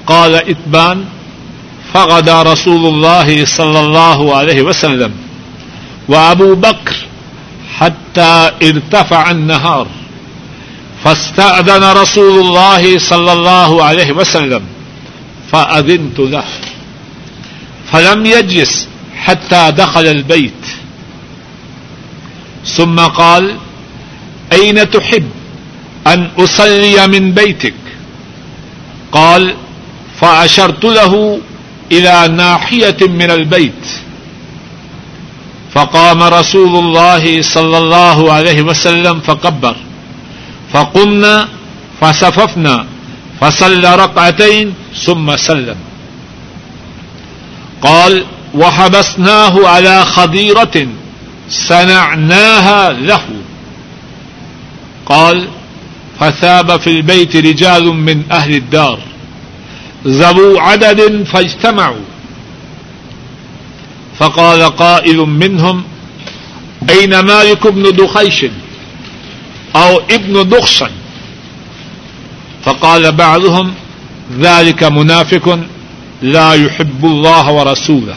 [0.08, 1.06] قال إتبان،
[1.94, 5.14] فغدا رسول الله صلى الله عليه وسلم
[6.08, 6.96] وأبو بكر
[7.78, 9.88] حتى ارتفع النهار.
[11.06, 14.64] فاستأذن رسول الله صلى الله عليه وسلم
[15.52, 16.44] فأذنت له.
[17.92, 20.64] فلم يجلس حتى دخل البيت.
[22.66, 23.56] ثم قال،
[24.54, 25.30] أين تحب
[26.08, 27.74] أن أصلي من بيتك؟
[29.12, 29.56] قال،
[30.22, 31.40] فأشرت له
[31.92, 33.86] إلى ناحية من البيت.
[35.74, 39.76] فقام رسول الله صلى الله عليه وسلم فكبر
[40.76, 41.48] فقمنا،
[42.02, 42.86] فصففنا
[43.42, 44.74] فصلى ركعتين
[45.06, 45.76] ثم سلم.
[47.82, 50.88] قال، وحبسناه على خضيرة
[51.50, 53.26] صنعناها له.
[55.06, 55.48] قال،
[56.20, 59.00] فثاب في البيت رجال من أهل الدار.
[60.08, 62.06] ذو عدد فاجتمعوا.
[64.20, 65.84] فقال قائل منهم،
[66.90, 68.46] أين مالك بن دخيش؟
[69.76, 70.90] أو ابن دخشن.
[72.64, 73.74] فقال بعضهم
[74.40, 75.60] ذلك منافق
[76.22, 78.16] لا يحب الله ورسوله.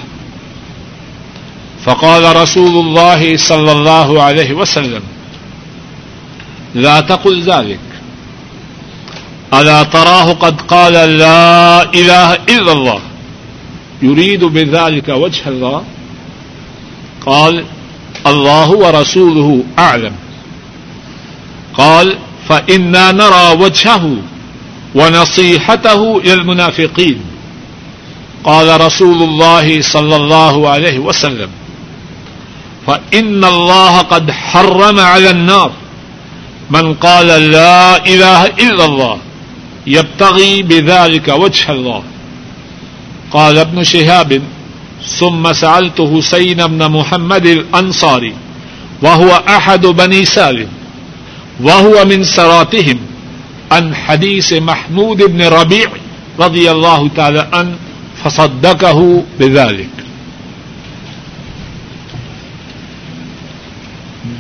[1.85, 5.03] فقال رسول الله صلى الله عليه وسلم
[6.75, 7.81] لا تقل ذلك.
[9.55, 13.01] ألا تراه قد قال لا إله إلا الله.
[14.03, 15.85] يريد بذلك وجه الله.
[17.27, 17.65] قال
[18.27, 20.28] الله ورسوله أعلم.
[21.79, 22.19] قال،
[22.49, 24.17] فإنا نرى وجهه
[24.95, 27.21] ونصيحته إلى المنافقين.
[28.45, 31.49] قال رسول الله صلى الله عليه وسلم،
[32.87, 35.71] فإن الله قد حرم على النار.
[36.71, 39.19] من قال لا إله إلا الله
[39.87, 42.03] يبتغي بذلك وجه الله.
[43.33, 44.43] قال ابن شهاب،
[45.07, 48.35] ثم سألت حسين بن محمد الأنصاري
[49.03, 50.69] وهو أحد بني سالم.
[51.65, 52.97] وهو من سراتهم
[53.71, 55.87] عن حديث محمود بن ربيع
[56.39, 57.73] رضي الله تعالى عنه
[58.23, 59.01] فصدقه
[59.39, 60.03] بذلك۔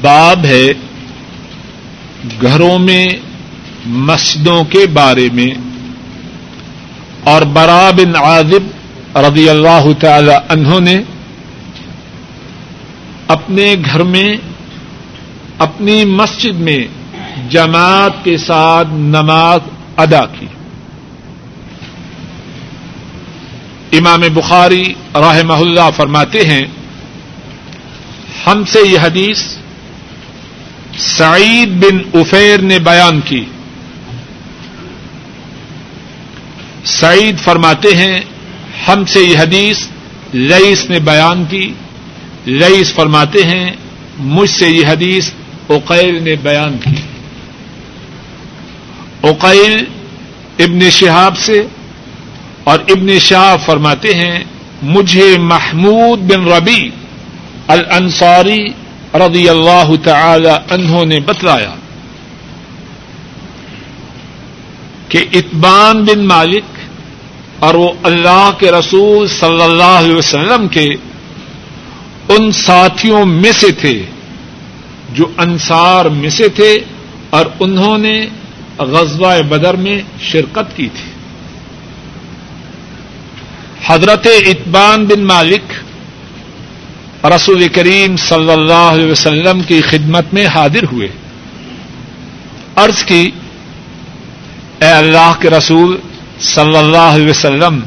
[0.00, 0.68] باب ہے
[2.40, 3.08] گھروں میں،
[3.86, 5.50] مسجدوں کے بارے میں۔
[7.24, 11.00] اور برا بن عازب رضی اللہ تعالی انہوں نے
[13.26, 14.36] اپنے گھر میں،
[15.58, 16.97] اپنی مسجد میں
[17.48, 19.60] جماعت کے ساتھ نماز
[19.96, 20.46] ادا کی۔
[23.98, 26.62] امام بخاری راہ اللہ فرماتے ہیں،
[28.46, 29.42] ہم سے یہ حدیث
[30.98, 33.44] سعید بن افیر نے بیان کی۔
[36.84, 38.20] سعید فرماتے ہیں،
[38.88, 39.78] ہم سے یہ حدیث
[40.34, 41.72] لئیس نے بیان کی۔
[42.46, 43.70] لئیس فرماتے ہیں،
[44.18, 45.30] مجھ سے یہ حدیث
[45.66, 47.17] اوقیل نے بیان کی۔
[49.20, 49.84] اوقیل
[50.58, 51.66] ابن شہاب سے
[52.64, 54.44] اور ابن شہاب فرماتے ہیں،
[54.82, 56.90] مجھے محمود بن ربی
[57.66, 58.68] الانصاری
[59.14, 61.74] رضی اللہ تعالی انہوں نے بتلایا
[65.08, 66.78] کہ اتبان بن مالک
[67.58, 70.86] اور وہ اللہ کے رسول صلی اللہ علیہ وسلم کے
[72.28, 74.04] ان ساتھیوں میں سے تھے
[75.12, 76.78] جو انصار میں سے تھے
[77.30, 78.26] اور انہوں نے
[78.78, 81.10] غزوہ بدر میں شرکت کی تھی۔
[83.86, 85.72] حضرت اتبان بن مالک
[87.24, 91.08] رسول کریم صلی اللہ علیہ وسلم کی خدمت میں حاضر ہوئے۔
[92.76, 93.30] عرض کی،
[94.80, 95.96] اے اللہ کے رسول
[96.40, 97.80] صلی اللہ علیہ وسلم،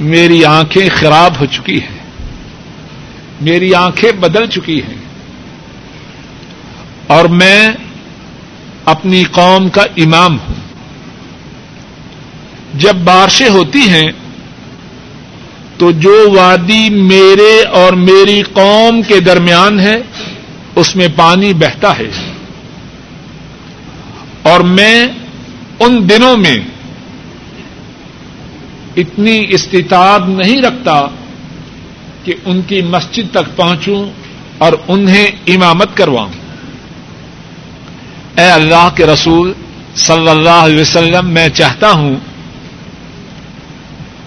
[0.00, 1.98] میری آنکھیں خراب ہو چکی ہیں۔
[3.40, 4.94] میری آنکھیں بدل چکی ہیں۔
[7.06, 7.68] اور میں
[8.90, 10.54] اپنی قوم کا امام ہوں۔
[12.74, 14.10] جب بارشیں ہوتی ہیں،
[15.78, 19.96] تو جو وادی میرے اور میری قوم کے درمیان ہے،
[20.74, 22.10] اس میں پانی بہتا ہے۔
[24.42, 25.06] اور میں
[25.80, 26.60] ان دنوں میں
[28.96, 31.06] اتنی استطاعت نہیں رکھتا
[32.24, 34.10] کہ ان کی مسجد تک پہنچوں
[34.58, 36.47] اور انہیں امامت کرواؤں۔
[38.38, 39.52] اے اللہ کے رسول
[39.96, 42.16] صلی اللہ علیہ وسلم، میں چاہتا ہوں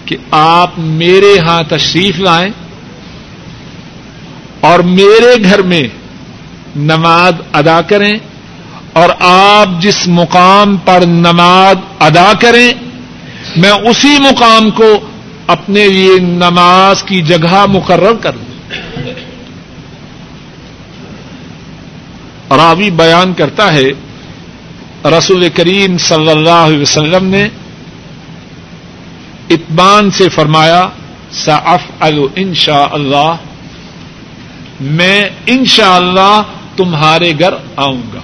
[0.04, 2.50] کہ آپ میرے ہاں تشریف لائیں
[4.60, 5.88] اور میرے گھر میں
[6.76, 8.18] نماز ادا کریں
[8.92, 12.72] اور آپ جس مقام پر نماز ادا کریں،
[13.56, 15.00] میں اسی مقام کو
[15.46, 18.52] اپنے لیے نماز کی جگہ مقرر کر دوں۔
[22.56, 23.88] راوی بیان کرتا ہے،
[25.04, 27.48] رسول کریم صلی اللہ علیہ وسلم نے
[29.50, 30.88] اتبان سے فرمایا
[31.32, 32.02] سف
[32.34, 33.34] انشاء اللہ
[34.80, 36.42] میں انشاء اللہ
[36.76, 38.20] تمہارے گھر آؤں گا۔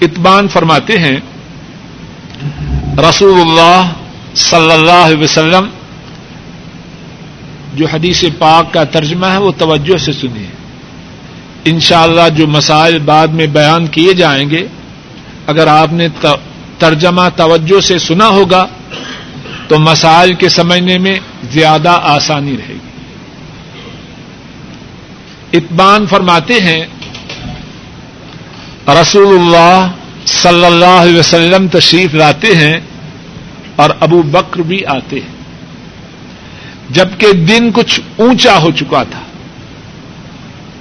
[0.00, 1.16] اتبان فرماتے ہیں،
[3.08, 3.92] رسول اللہ
[4.34, 5.66] صلی اللہ علیہ وسلم،
[7.74, 10.57] جو حدیث پاک کا ترجمہ ہے، وہ توجہ سے سنیے۔
[11.70, 14.66] انشاءاللہ اللہ جو مسائل بعد میں بیان کیے جائیں گے،
[15.46, 16.08] اگر آپ نے
[16.78, 18.66] ترجمہ توجہ سے سنا ہوگا،
[19.68, 21.16] تو مسائل کے سمجھنے میں
[21.50, 22.88] زیادہ آسانی رہے گی۔
[25.52, 26.86] اتبان فرماتے ہیں،
[28.88, 29.90] رسول اللہ
[30.26, 32.80] صلی اللہ علیہ وسلم تشریف لاتے ہیں
[33.76, 35.38] اور ابو بکر بھی آتے ہیں۔
[36.90, 39.20] جبکہ دن کچھ اونچا ہو چکا تھا۔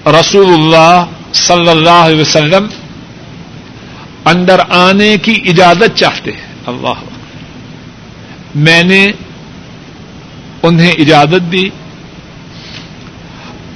[0.07, 2.67] رسول اللہ صلی اللہ علیہ وسلم
[4.25, 6.93] اندر آنے کی اجازت چاہتے ہیں۔ اللہ۔
[8.55, 9.11] میں نے
[10.63, 11.69] انہیں اجازت دی۔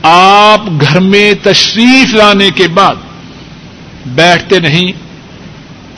[0.04, 2.96] آپ گھر میں تشریف لانے کے بعد
[4.06, 4.92] بیٹھتے نہیں۔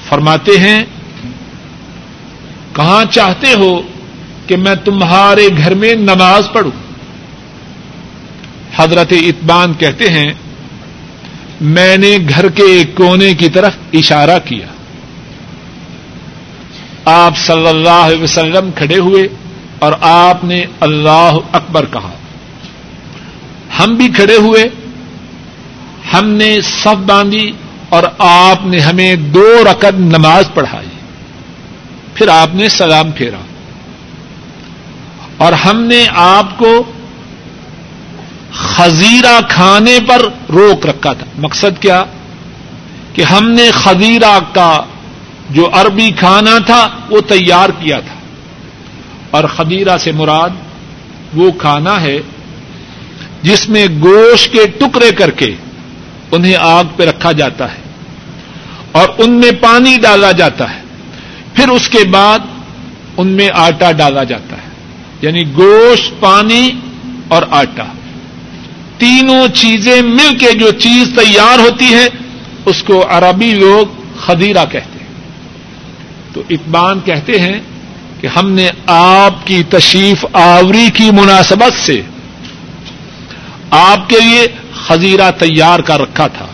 [0.10, 0.84] فرماتے ہیں،
[2.74, 3.82] کہاں چاہتے ہو
[4.48, 6.83] کہ میں تمہارے گھر میں نماز پڑھوں؟
[8.76, 10.34] حضرت اطبان کہتے ہیں،
[11.62, 14.68] میں نے گھر کے ایک کونے کی طرف اشارہ کیا۔
[17.06, 19.28] آپ صلی اللہ علیہ وسلم کھڑے ہوئے
[19.80, 22.12] اور آپ نے اللہ اکبر کہا۔
[23.80, 24.64] ہم بھی کھڑے ہوئے،
[26.14, 27.52] ہم نے سب باندھی
[27.90, 30.88] اور آپ نے ہمیں دو رقد نماز پڑھائی۔
[32.14, 33.40] پھر آپ نے سلام پھیرا۔
[35.38, 36.84] اور ہم نے آپ کو
[38.54, 42.04] خزیرہ کھانے پر روک رکھا تھا۔ مقصد کیا؟
[43.14, 44.82] کہ ہم نے خزیرہ کا
[45.50, 48.14] جو عربی کھانا تھا وہ تیار کیا تھا۔
[49.32, 50.50] اور خدیرہ سے مراد
[51.34, 52.22] وہ کھانا ہے
[53.42, 55.56] جس میں گوشت کے ٹکڑے کر کے
[56.32, 57.78] انہیں آگ پہ رکھا جاتا ہے
[58.92, 60.82] اور ان میں پانی ڈالا جاتا ہے۔
[61.54, 62.40] پھر اس کے بعد
[63.18, 64.70] ان میں آٹا ڈالا جاتا ہے۔
[65.22, 66.72] یعنی گوشت، پانی
[67.28, 67.84] اور آٹا۔
[68.98, 72.08] تینوں چیزیں مل کے جو چیز تیار ہوتی ہے
[72.66, 75.14] اس کو عربی لوگ خدیرہ کہتے ہیں۔
[76.34, 77.60] تو اطبان کہتے ہیں
[78.22, 82.02] کہ ہم نے آپ کی تشریف آوری کی مناسبت سے
[83.72, 86.46] آپ کے لیے خزیرہ تیار کر رکھا تھا۔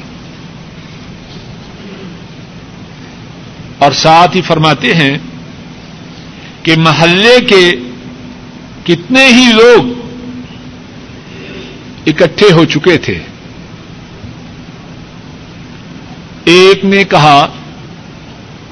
[3.77, 5.17] اور ساتھ ہی فرماتے ہیں
[6.63, 7.71] کہ محلے کے
[8.83, 9.98] کتنے ہی لوگ
[12.07, 13.19] اکٹھے ہو چکے تھے۔
[16.45, 17.47] ایک نے کہا،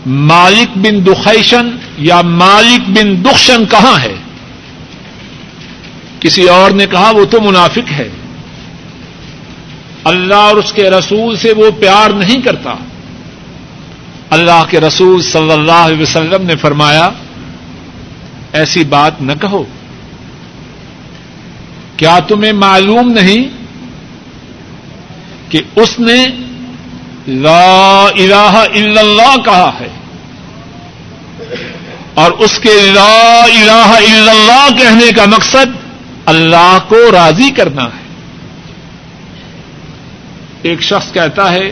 [0.05, 4.15] مالک بن دخیشن یا مالک بن دخشن کہاں ہے؟
[6.19, 8.09] کسی اور نے کہا، وہ تو منافق ہے۔
[10.03, 12.73] اللہ اور اس کے رسول سے وہ پیار نہیں کرتا۔
[14.29, 17.09] اللہ کے رسول صلی اللہ علیہ وسلم نے فرمایا،
[18.53, 19.63] ایسی بات نہ کہو۔
[21.97, 23.49] کیا تمہیں معلوم نہیں
[25.49, 26.25] کہ اس نے
[27.27, 29.87] لا الہ الا اللہ کہا ہے
[32.13, 35.87] اور اس کے لا الہ الا اللہ کہنے کا مقصد
[36.25, 38.07] اللہ کو راضی کرنا ہے؟
[40.61, 41.71] ایک شخص کہتا ہے،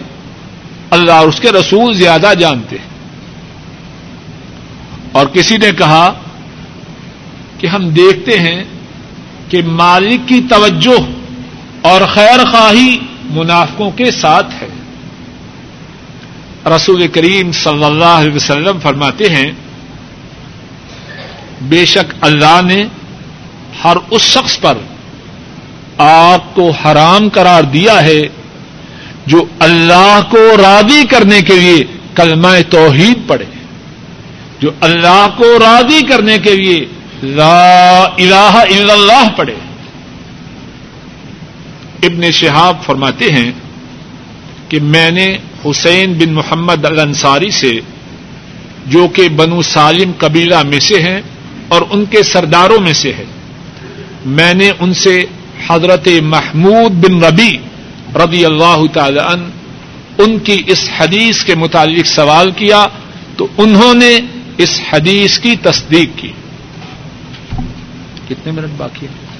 [0.89, 2.87] اللہ اور اس کے رسول زیادہ جانتے ہیں۔
[5.11, 6.13] اور کسی نے کہا
[7.57, 8.63] کہ ہم دیکھتے ہیں
[9.49, 10.99] کہ مالک کی توجہ
[11.81, 12.97] اور خیر خواہی
[13.29, 14.67] منافقوں کے ساتھ ہے۔
[16.75, 19.51] رسول کریم صلی اللہ علیہ وسلم فرماتے ہیں،
[21.61, 22.83] بے شک اللہ نے
[23.83, 24.77] ہر اس شخص پر
[25.97, 28.21] آپ کو حرام قرار دیا ہے
[29.25, 31.83] جو اللہ کو راضی کرنے کے لیے
[32.15, 33.45] کلمہ توحید پڑے
[34.59, 36.85] جو اللہ کو راضی کرنے کے لیے
[37.23, 39.55] لا الہ الا اللہ پڑے
[42.03, 43.51] ابن شہاب فرماتے ہیں
[44.69, 47.79] کہ میں نے حسین بن محمد الانصاری سے،
[48.85, 51.21] جو کہ بنو سالم قبیلہ میں سے ہیں
[51.67, 53.25] اور ان کے سرداروں میں سے ہے
[54.25, 55.25] میں نے ان سے
[55.67, 57.57] حضرت محمود بن ربی
[58.15, 59.49] رضی اللہ تعالی ان
[60.17, 62.85] ان کی اس حدیث کے متعلق سوال کیا
[63.37, 64.19] تو انہوں نے
[64.57, 66.31] اس حدیث کی تصدیق کی۔
[68.29, 69.35] کتنے منٹ باقی ہیں؟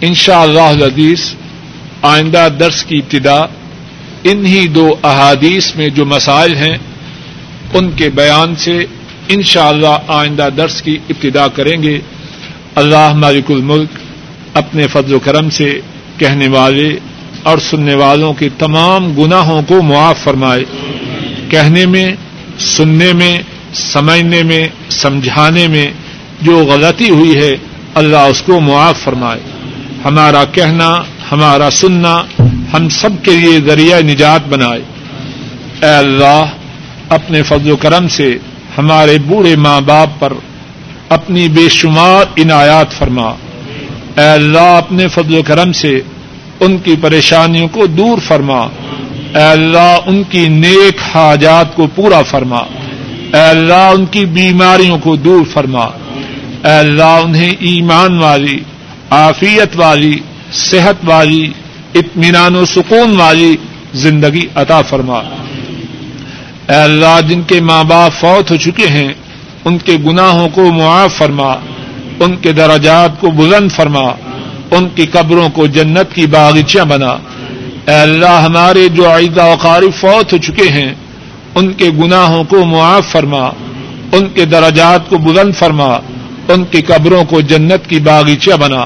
[0.00, 1.34] ان شاء اللہ حدیث
[2.02, 3.44] آئندہ درس کی ابتدا
[4.24, 6.78] انہی دو احادیث میں جو مسائل ہیں،
[7.74, 8.84] ان کے بیان سے
[9.28, 12.00] انشاءاللہ اللہ آئندہ درس کی ابتدا کریں گے۔
[12.74, 13.88] اللہ مالک الملک
[14.54, 15.80] اپنے فضل و کرم سے
[16.18, 16.98] کہنے والے
[17.42, 20.64] اور سننے والوں کے تمام گناہوں کو معاف فرمائے۔
[21.50, 22.16] کہنے میں
[22.58, 23.42] سننے میں،
[23.74, 25.86] سمجھنے میں، سمجھانے میں
[26.42, 27.56] جو غلطی ہوئی ہے،
[27.94, 29.40] اللہ اس کو معاف فرمائے۔
[30.04, 31.02] ہمارا کہنا،
[31.32, 32.22] ہمارا سننا
[32.72, 34.82] ہم سب کے لیے ذریعہ نجات بنائے۔
[35.82, 36.44] اے اللہ،
[37.08, 38.38] اپنے فضل و کرم سے
[38.78, 40.32] ہمارے بوڑھے ماں باپ پر
[41.08, 43.30] اپنی بے شمار عنایات فرما۔
[44.16, 46.00] اے اللہ، اپنے فضل و کرم سے
[46.60, 48.66] ان کی پریشانیوں کو دور فرما۔
[49.36, 52.58] اے اللہ ان کی نیک حاجات کو پورا فرما۔
[53.34, 55.84] اے اللہ ان کی بیماریوں کو دور فرما۔
[56.64, 58.58] اے اللہ انہیں ایمان والی،
[59.10, 60.18] عافیت والی،
[60.52, 61.52] صحت والی،
[61.94, 63.56] اطمینان و سکون والی
[63.94, 65.18] زندگی عطا فرما۔
[66.68, 69.12] اے اللہ جن کے ماں باپ فوت ہو چکے ہیں،
[69.64, 71.52] ان کے گناہوں کو معاف فرما۔
[72.20, 74.12] ان کے درجات کو بلند فرما۔
[74.70, 77.16] ان کی قبروں کو جنت کی باغیچیاں بنا۔
[77.86, 80.94] اے اللہ، ہمارے جو عیدہ وقاری فوت ہو چکے ہیں،
[81.54, 83.48] ان کے گناہوں کو معاف فرما،
[84.12, 85.94] ان کے درجات کو بلند فرما،
[86.48, 88.80] ان کی قبروں کو جنت کی باغیچیاں بنا۔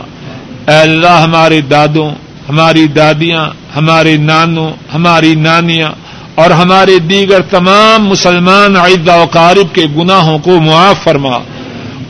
[0.68, 2.10] اے اللہ، ہمارے دادوں،
[2.48, 5.88] ہماری دادیاں، ہمارے نانوں، ہماری نانیاں
[6.34, 11.36] اور ہمارے دیگر تمام مسلمان عیدہ وقارب کے گناہوں کو معاف فرما۔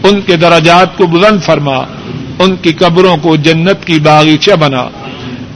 [0.02, 1.76] ان کے درجات کو بلند فرما۔
[2.38, 4.88] ان کی قبروں کو جنت کی باغیچہ بنا۔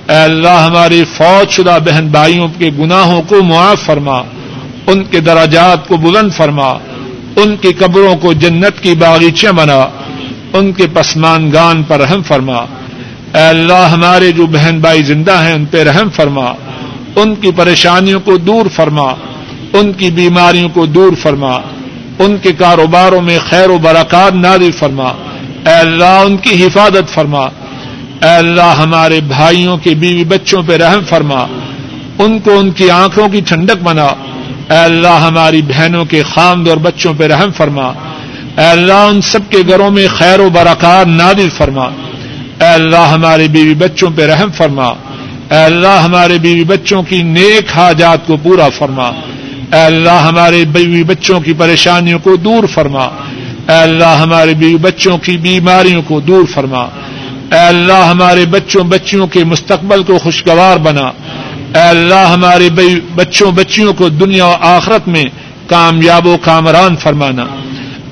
[0.08, 4.18] اے اللہ ہماری فوج شدہ بہن بھائیوں کے گناہوں کو معاف فرما،
[4.86, 6.68] ان کے دراجات کو بلند فرما،
[7.36, 9.86] ان کی قبروں کو جنت کی باغیچہ بنا،
[10.52, 12.56] ان کے پسمان گان پر رحم فرما۔
[13.34, 16.52] اے اللہ ہمارے جو بہن بھائی زندہ ہیں، ان پہ رحم فرما۔
[17.16, 19.14] ان کی پریشانیوں کو دور فرما،
[19.72, 21.56] ان کی بیماریوں کو دور فرما۔
[22.18, 25.08] ان کے کاروباروں میں خیر و برکات نادر فرما۔
[25.66, 27.46] اے اللہ ان کی حفاظت فرما۔
[28.24, 31.46] اے اللہ ہمارے بھائیوں کے بیوی بچوں پہ رحم فرما،
[32.18, 34.04] ان کو ان کی آنکھوں کی ٹھنڈک بنا۔
[34.70, 37.86] اے اللہ ہماری بہنوں کے خامد اور بچوں پہ رحم فرما۔
[38.58, 41.84] اے اللہ ان سب کے گھروں میں خیر و برکات نادر فرما۔
[42.60, 44.86] اے اللہ ہمارے بیوی بچوں پہ رحم فرما۔
[45.50, 49.06] اے اللہ ہمارے بیوی بچوں کی نیک حاجات کو پورا فرما۔
[49.72, 53.04] اے اللہ ہمارے بیوی بچوں کی پریشانیوں کو دور فرما۔
[53.68, 56.86] اے اللہ ہمارے بیوی بچوں کی بیماریوں کو دور فرما۔
[57.52, 61.06] اے اللہ ہمارے بچوں بچیوں کے مستقبل کو خوشگوار بنا۔
[61.74, 62.68] اے اللہ ہمارے
[63.14, 65.24] بچوں بچیوں کو دنیا و آخرت میں
[65.66, 67.42] کامیاب و کامران فرمانا۔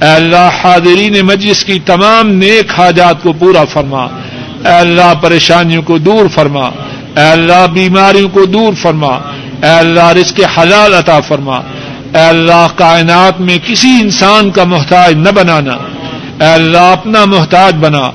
[0.01, 4.05] اے اللہ حاضرین مجلس کی تمام نیک حاجات کو پورا فرما۔
[4.65, 6.67] اے اللہ پریشانیوں کو دور فرما۔
[7.17, 9.17] اے اللہ بیماریوں کو دور فرما۔
[9.63, 11.57] اے اللہ رزق حلال عطا فرما۔
[12.15, 15.75] اے اللہ کائنات میں کسی انسان کا محتاج نہ بنانا۔
[16.41, 18.11] اے اللہ اپنا محتاج بنا۔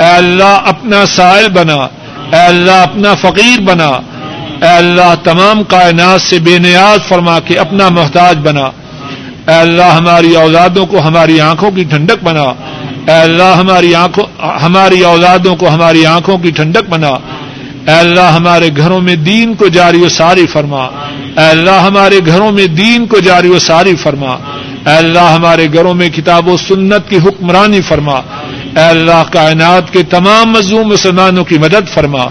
[0.00, 3.88] اے اللہ اپنا سائل بنا، اے اللہ اپنا فقیر بنا،
[4.62, 8.64] اے اللہ تمام کائنات سے بے نیاز فرما کے اپنا محتاج بنا۔
[9.48, 12.42] اے اللہ ہماری اولادوں کو ہماری آنکھوں کی ٹھنڈک بنا۔
[13.06, 17.08] اے اللہ ہماری آنکھوں، ہماری اولادوں کو ہماری آنکھوں کی ٹھنڈک بنا۔
[17.88, 20.84] اے اللہ ہمارے گھروں میں دین کو جاری و ساری فرما۔
[21.36, 24.30] اے اللہ ہمارے گھروں میں دین کو جاری و ساری فرما۔
[24.86, 28.20] اے اللہ ہمارے گھروں میں کتاب و سنت کی حکمرانی فرما۔
[28.76, 32.22] اے اللہ کائنات کے تمام مزوم مسلمانوں کی مدد فرما۔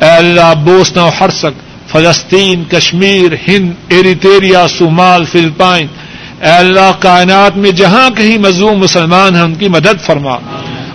[0.00, 5.86] اے اللہ بوسنا و ہرسک، فلسطین، کشمیر، ہند، ایریٹیریا، صومال، فلپائن۔
[6.42, 10.36] اے اللہ کائنات میں جہاں کہیں مزوم مسلمان ہیں، ان کی مدد فرما۔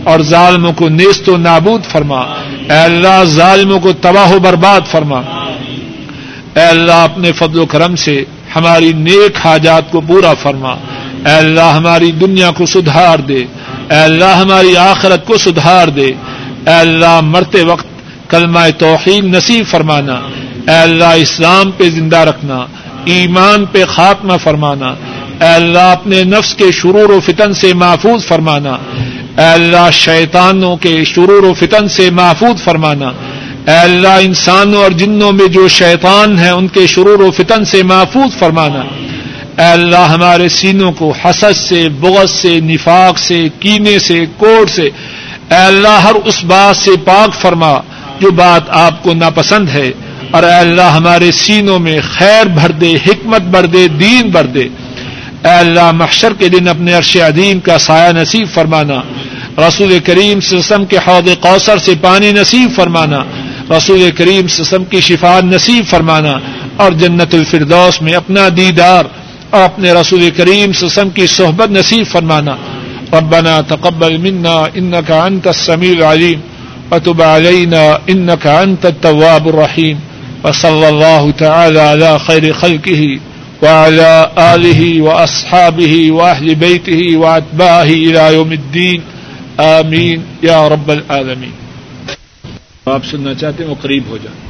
[0.04, 2.20] اور ظالموں کو نیست و نابود فرما۔
[2.70, 5.20] اے اللہ ظالموں کو تباہ و برباد فرما۔
[6.56, 8.24] اے اللہ اپنے فضل و کرم سے
[8.56, 10.70] ہماری نیک حاجات کو پورا فرما۔
[11.26, 13.46] اے اللہ ہماری دنیا کو سدھار دے۔
[13.90, 17.86] اے اللہ ہماری آخرت کو سدھار دے۔ اے اللہ مرتے وقت
[18.30, 20.14] کلمہ توحید نصیب فرمانا۔
[20.68, 22.66] اے اللہ اسلام پہ زندہ رکھنا۔
[23.06, 24.88] ایمان پہ خاتمہ فرمانا۔
[25.42, 28.78] اے اللہ اپنے نفس کے شرور و فتن سے محفوظ فرمانا۔
[29.38, 33.08] اے اللہ شیطانوں کے شرور و فتن سے محفوظ فرمانا۔
[33.68, 37.84] اے اللہ انسانوں اور جنوں میں جو شیطان ہیں، ان کے شرور و فتن سے
[37.84, 38.82] محفوظ فرمانا۔
[39.58, 44.82] اے اللہ ہمارے سینوں کو حسد سے، بغض سے، نفاق سے، کینے سے، کوڑ سے،
[45.50, 47.80] اے اللہ ہر اس بات سے پاک فرما
[48.20, 49.92] جو بات آپ کو ناپسند ہے۔
[50.32, 54.64] اور اے اللہ ہمارے سینوں میں خیر بھر دے، حکمت بھر دے، دین بھر دے۔
[55.44, 59.02] اے اللہ محشر کے دن اپنے عرش عدیم کا سایہ نصیب فرمانا۔
[59.58, 63.20] رسول کریم سسم کے حوض کوثر سے پانی نصیب فرمانا۔
[63.78, 66.40] رسول کریم سسم کی شفا نصیب فرمانا۔
[66.76, 69.06] اور جنت الفردوس میں اپنا دیدار۔
[69.52, 72.56] اپنے رسول کریم سسم کی صحبت نصیب فرمانا،
[73.14, 76.42] ربنا تقبل منا انك انت السميع العليم
[76.92, 80.00] وتب علينا انك انت التواب الرحيم
[80.44, 83.20] وصلى الله تعالى على خير خلقه
[83.62, 89.02] وعلى آله وأصحابه وأهل بيته وأتباعه إلى يوم الدين
[89.60, 91.52] آمين يا رب العالمين
[92.86, 94.47] آپ سننا چاہتے ہیں وہ قریب ہو جائیں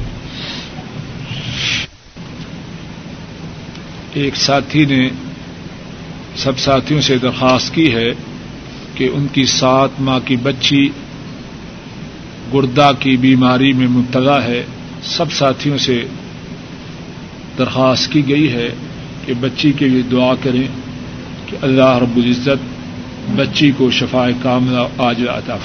[4.18, 5.08] ایک ساتھی نے
[6.36, 8.12] سب ساتھیوں سے درخواست کی ہے
[8.94, 10.88] کہ ان کی سات ماہ کی بچی
[12.54, 14.64] گردہ کی بیماری میں مبتلا ہے۔
[15.02, 16.04] سب ساتھیوں سے
[17.58, 18.68] درخواست کی گئی ہے
[19.26, 20.62] کہ بچی کے لیے دعا کریں
[21.46, 22.64] کہ اللہ رب العزت
[23.36, 25.56] بچی کو شفا کاملہ آج عطا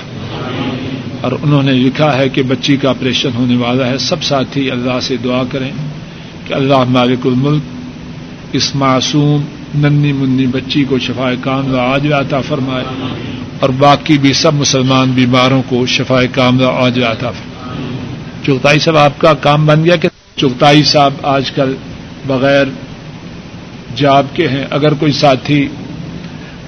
[1.22, 4.99] اور انہوں نے لکھا ہے کہ بچی کا آپریشن ہونے والا ہے۔ سب ساتھی اللہ
[5.01, 5.72] سے دعا کریں
[6.47, 7.73] کہ اللہ مالک الملک
[8.54, 9.41] اس معصوم
[9.80, 12.84] ننی منی بچی کو شفا کاملہ آج عطا فرمائے
[13.60, 17.54] اور باقی بھی سب مسلمان بیماروں کو شفا کاملہ آج عطا فرمائے۔
[18.45, 21.76] چغتائی صاحب، آپ کا کام بن گیا کہ چغتائی صاحب آج کل
[22.28, 22.66] بغیر
[23.95, 25.68] جاب کے ہیں۔ اگر کوئی ساتھی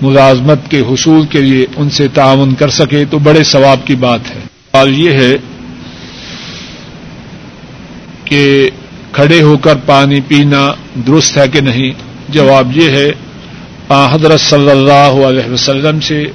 [0.01, 4.19] ملازمت کے حصول کے لیے ان سے تعاون کر سکے تو بڑے ثواب کی بات
[4.36, 5.33] ہے۔ اور یہ ہے
[8.25, 8.69] کہ
[9.16, 10.72] کھڑے ہو کر پانی پینا
[11.07, 11.91] درست ہے کہ نہیں؟
[12.30, 13.11] جواب یہ ہے
[13.89, 16.26] حضرت صلی اللہ علیہ وسلم سے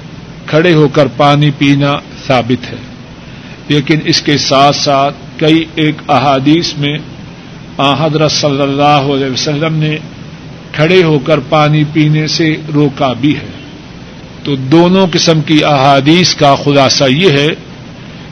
[0.45, 1.93] کھڑے ہو کر پانی پینا
[2.27, 2.75] ثابت ہے۔
[3.67, 6.97] لیکن اس کے ساتھ ساتھ کئی ایک احادیث میں
[7.77, 9.97] حضرت صلی اللہ علیہ وسلم نے
[10.71, 13.51] کھڑے ہو کر پانی پینے سے روکا بھی ہے۔
[14.43, 17.47] تو دونوں قسم کی احادیث کا خلاصہ یہ ہے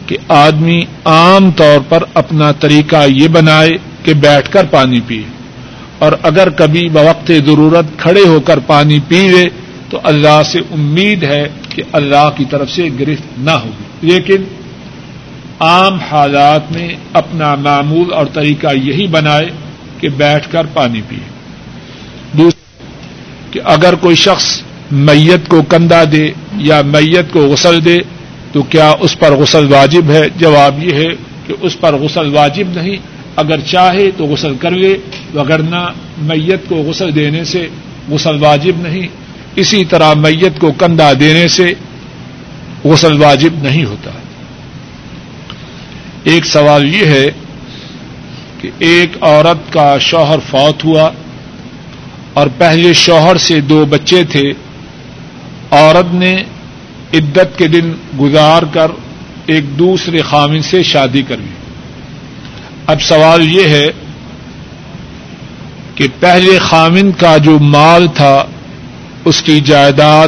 [0.06, 3.70] کہ آدمی عام طور پر اپنا طریقہ یہ بنائے
[4.04, 5.24] کہ بیٹھ کر پانی پیے۔
[6.00, 9.50] اور اگر کبھی بوقت ضرورت کھڑے ہو کر پانی پی لے
[9.90, 14.44] تو اللہ سے امید ہے کہ اللہ کی طرف سے گرفت نہ ہوگی۔ لیکن
[15.60, 19.50] عام حالات میں اپنا معمول اور طریقہ یہی بنائے
[20.00, 21.40] کہ بیٹھ کر پانی پیے۔
[23.52, 27.98] کہ اگر کوئی شخص میت کو کندھا دے یا میت کو غسل دے،
[28.52, 31.16] تو کیا اس پر غسل واجب ہے؟ جواب یہ ہے
[31.48, 32.98] کہ اس پر غسل واجب نہیں
[33.40, 34.94] اگر چاہے تو غسل کر لے
[35.34, 35.82] وگرنہ
[36.22, 37.68] میت کو غسل دینے سے
[38.10, 39.08] غسل واجب نہیں،
[39.56, 41.74] اسی طرح میت کو کندھا دینے سے
[42.84, 44.12] غسل واجب نہیں ہوتا۔
[46.24, 47.28] ایک سوال یہ ہے
[48.62, 51.10] کہ ایک عورت کا شوہر فوت ہوا
[52.34, 54.48] اور پہلے شوہر سے دو بچے تھے،
[55.72, 56.34] عورت نے
[57.14, 58.92] عدت کے دن گزار کر
[59.46, 61.54] ایک دوسرے خامن سے شادی کر لی
[62.90, 63.88] اب سوال یہ ہے
[65.96, 68.46] کہ پہلے خامن کا جو مال تھا،
[69.26, 70.28] اس کی جائیداد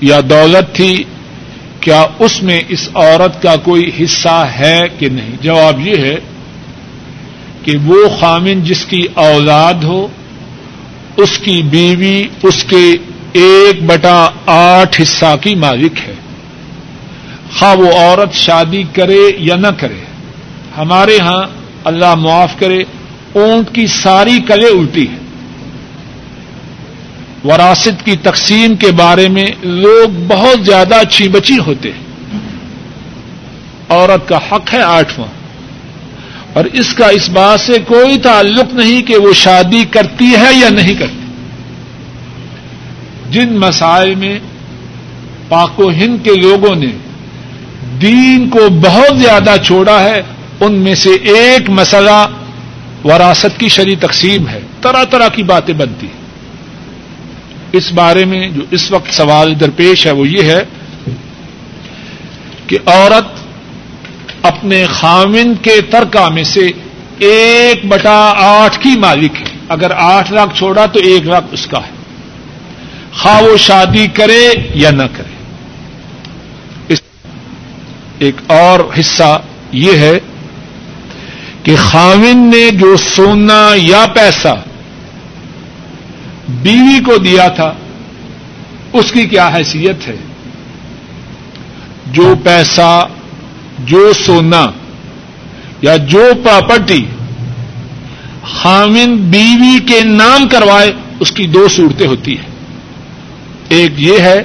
[0.00, 1.04] یا دولت تھی،
[1.80, 6.16] کیا اس میں اس عورت کا کوئی حصہ ہے کہ نہیں؟ جواب یہ ہے
[7.62, 10.06] کہ وہ خامن جس کی اولاد ہو،
[11.16, 12.86] اس کی بیوی، اس کے
[13.32, 16.14] ایک بٹا آٹھ حصہ کی مالک ہے۔
[17.58, 20.04] خواہ وہ عورت شادی کرے یا نہ کرے،
[20.76, 21.42] ہمارے ہاں
[21.86, 22.78] اللہ معاف کرے،
[23.32, 25.16] اونٹ کی ساری کلے الٹی ہے
[27.44, 32.06] وراثت کی تقسیم کے بارے میں لوگ بہت زیادہ اچھی بچی ہوتے ہیں۔
[33.88, 35.28] عورت کا حق ہے آٹھواں۔
[36.52, 40.68] اور اس کا اس بات سے کوئی تعلق نہیں کہ وہ شادی کرتی ہے یا
[40.68, 41.26] نہیں کرتی۔
[43.30, 44.38] جن مسائل میں
[45.48, 46.90] پاک و ہند کے لوگوں نے
[48.02, 50.22] دین کو بہت زیادہ چھوڑا ہے
[50.60, 52.26] ان میں سے ایک مسئلہ
[53.04, 56.06] وراثت کی شری تقسیم ہے۔ طرح طرح کی باتیں بنتی
[57.72, 60.62] اس بارے میں جو اس وقت سوال درپیش ہے وہ یہ ہے
[62.66, 63.26] کہ عورت
[64.42, 66.70] اپنے خامن کے ترکا میں سے
[67.18, 71.78] ایک بٹا آٹھ کی مالک ہے۔ اگر آٹھ لاکھ چھوڑا تو ایک لاکھ اس کا
[71.78, 71.92] ہے۔
[73.12, 75.34] خواہ وہ شادی کرے یا نہ کرے۔
[76.88, 77.02] اس
[78.18, 79.40] ایک اور حصہ
[79.72, 80.18] یہ ہے
[81.66, 84.62] کہ خامن نے جو سونا یا پیسہ
[86.48, 87.72] بیوی کو دیا تھا،
[88.92, 90.16] اس کی کیا حیثیت ہے؟
[92.06, 93.08] جو پیسہ،
[93.78, 94.70] جو سونا
[95.82, 97.04] یا جو پراپرٹی
[98.42, 102.50] خامن بیوی کے نام کروائے، اس کی دو صورتیں ہوتی ہیں۔
[103.68, 104.42] ایک یہ ہے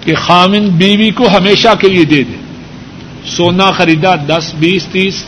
[0.00, 2.36] کہ خامن بیوی کو ہمیشہ کے لیے دے دے۔
[3.26, 5.24] سونا خریدا دس، بیس، تیس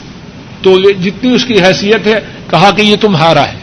[0.63, 3.59] تو جتنی اس کی حیثیت ہے، کہا کہ یہ تمہارا ہے۔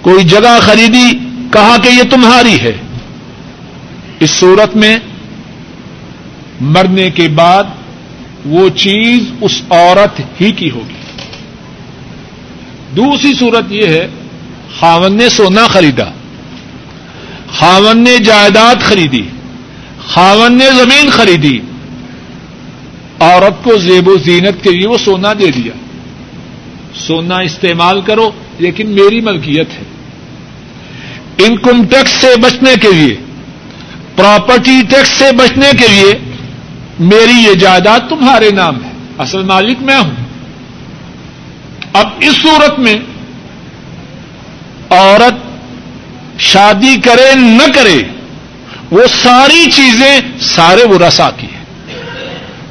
[0.00, 1.18] کوئی جگہ خریدی،
[1.52, 2.72] کہا کہ یہ تمہاری ہے۔
[4.20, 4.98] اس صورت میں
[6.60, 7.64] مرنے کے بعد
[8.44, 10.94] وہ چیز اس عورت ہی کی ہوگی۔
[12.96, 14.08] دوسری صورت یہ ہے،
[14.80, 16.04] خاون نے سونا خریدا۔
[17.52, 19.22] خاون نے جائیداد خریدی۔
[20.06, 21.60] خاون نے زمین خریدی۔
[23.20, 25.72] عورت کو زیب و زینت کے لیے وہ سونا دے دیا۔
[26.94, 29.82] سونا استعمال کرو، لیکن میری ملکیت ہے۔
[31.38, 33.16] انکم ٹیکس سے بچنے کے لیے،
[34.16, 36.18] پراپرٹی ٹیکس سے بچنے کے لیے
[37.00, 40.14] میری یہ جائیداد تمہارے نام ہے۔ اصل مالک میں ہوں۔
[41.92, 42.94] اب اس صورت میں
[44.90, 45.34] عورت
[46.40, 48.02] شادی کرے نہ کرے،
[48.90, 51.59] وہ ساری چیزیں سارے وہ رسا کی ہیں۔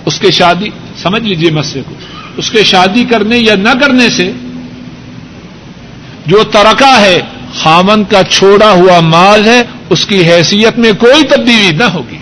[0.10, 0.70] اس کے شادی،
[1.02, 1.96] سمجھ لیجیے مسئلے کو،
[2.38, 4.32] اس کے شادی کرنے یا نہ کرنے سے
[6.26, 7.20] جو ترکا ہے،
[7.54, 12.18] خامن کا چھوڑا ہوا مال ہے، اس کی حیثیت میں کوئی تبدیلی نہ ہوگی۔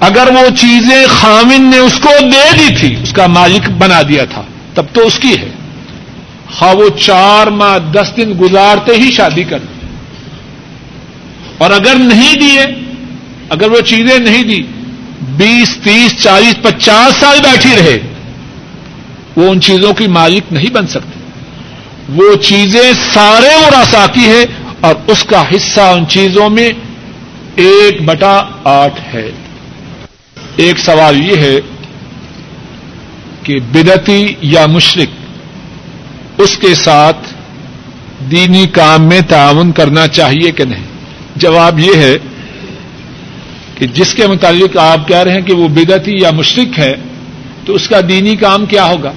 [0.00, 4.24] اگر وہ چیزیں خامن نے اس کو دے دی تھی، اس کا مالک بنا دیا
[4.24, 4.42] تھا،
[4.74, 5.50] تب تو اس کی ہے۔
[6.60, 9.86] ہاں وہ چار ماہ، دس دن گزارتے ہی شادی کر دی
[11.58, 12.64] اور اگر نہیں دیے،
[13.50, 14.60] اگر وہ چیزیں نہیں دی
[15.20, 17.98] بیس، تیس، چالیس، پچاس سال بیٹھی رہے،
[19.36, 21.18] وہ ان چیزوں کی مالک نہیں بن سکتے
[22.08, 24.44] وہ چیزیں سارے وہ راساکی ہے
[24.80, 26.70] اور اس کا حصہ ان چیزوں میں
[27.56, 29.30] ایک بٹا آٹھ ہے۔
[30.56, 31.60] ایک سوال یہ ہے
[33.42, 35.08] کہ بدتی یا مشرق
[36.40, 37.18] اس کے ساتھ
[38.30, 40.86] دینی کام میں تعاون کرنا چاہیے کہ نہیں؟
[41.36, 42.18] جواب یہ ہے
[43.78, 46.94] کہ جس کے متعلق آپ کہہ رہے ہیں کہ وہ بدتی یا مشرق ہے،
[47.64, 49.12] تو اس کا دینی کام کیا ہوگا؟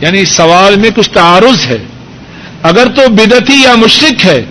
[0.00, 1.78] یعنی سوال میں کچھ تعارض ہے۔
[2.62, 4.44] اگر تو بدتی یا مشرق ہے،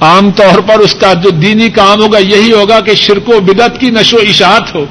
[0.00, 3.80] عام طور پر اس کا جو دینی کام ہوگا یہی ہوگا کہ شرک و بدت
[3.80, 4.86] کی نشو و اشاعت ہو۔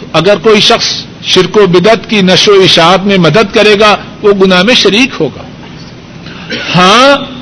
[0.00, 3.96] تو اگر کوئی شخص شرک و بدت کی نشو و اشاعت میں مدد کرے گا،
[4.22, 5.42] وہ گناہ میں شریک ہوگا۔
[6.74, 7.35] ہاں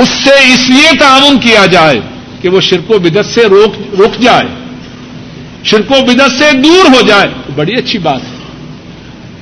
[0.00, 2.00] اس سے اس لیے تعاون کیا جائے
[2.40, 4.44] کہ وہ شرک و بدت سے روک رک جائے،
[5.64, 8.36] شرک و بدت سے دور ہو جائے بڑی اچھی بات ہے۔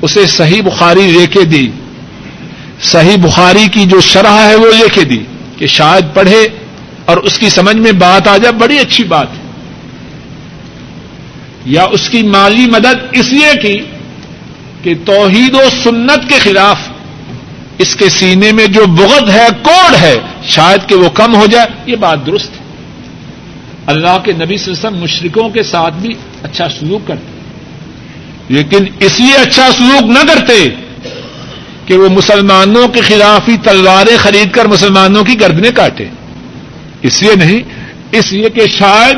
[0.03, 1.69] اسے صحیح بخاری لے کے دی۔
[2.83, 5.19] صحیح بخاری کی جو شرح ہے وہ لے کے دی
[5.59, 6.49] کہ شاید پڑھے
[7.05, 9.49] اور اس کی سمجھ میں بات آ جائے، بڑی اچھی بات ہے۔
[11.67, 13.79] یا اس کی مالی مدد اس لیے کی
[14.83, 16.77] کہ توحید و سنت کے خلاف
[17.79, 20.15] اس کے سینے میں جو بغد ہے، کوڑ ہے،
[20.45, 22.69] شاید کہ وہ کم ہو جائے۔ یہ بات درست ہے۔
[23.87, 27.39] اللہ کے نبی صلی اللہ علیہ وسلم مشرقوں کے ساتھ بھی اچھا سلوک کرتے
[28.49, 30.69] لیکن اس لیے اچھا سلوک نہ کرتے
[31.87, 36.05] کہ وہ مسلمانوں کے خلاف ہی تلواریں خرید کر مسلمانوں کی گردنیں کاٹے۔
[37.03, 37.61] اس لیے نہیں،
[38.13, 39.17] اس لیے کہ شاید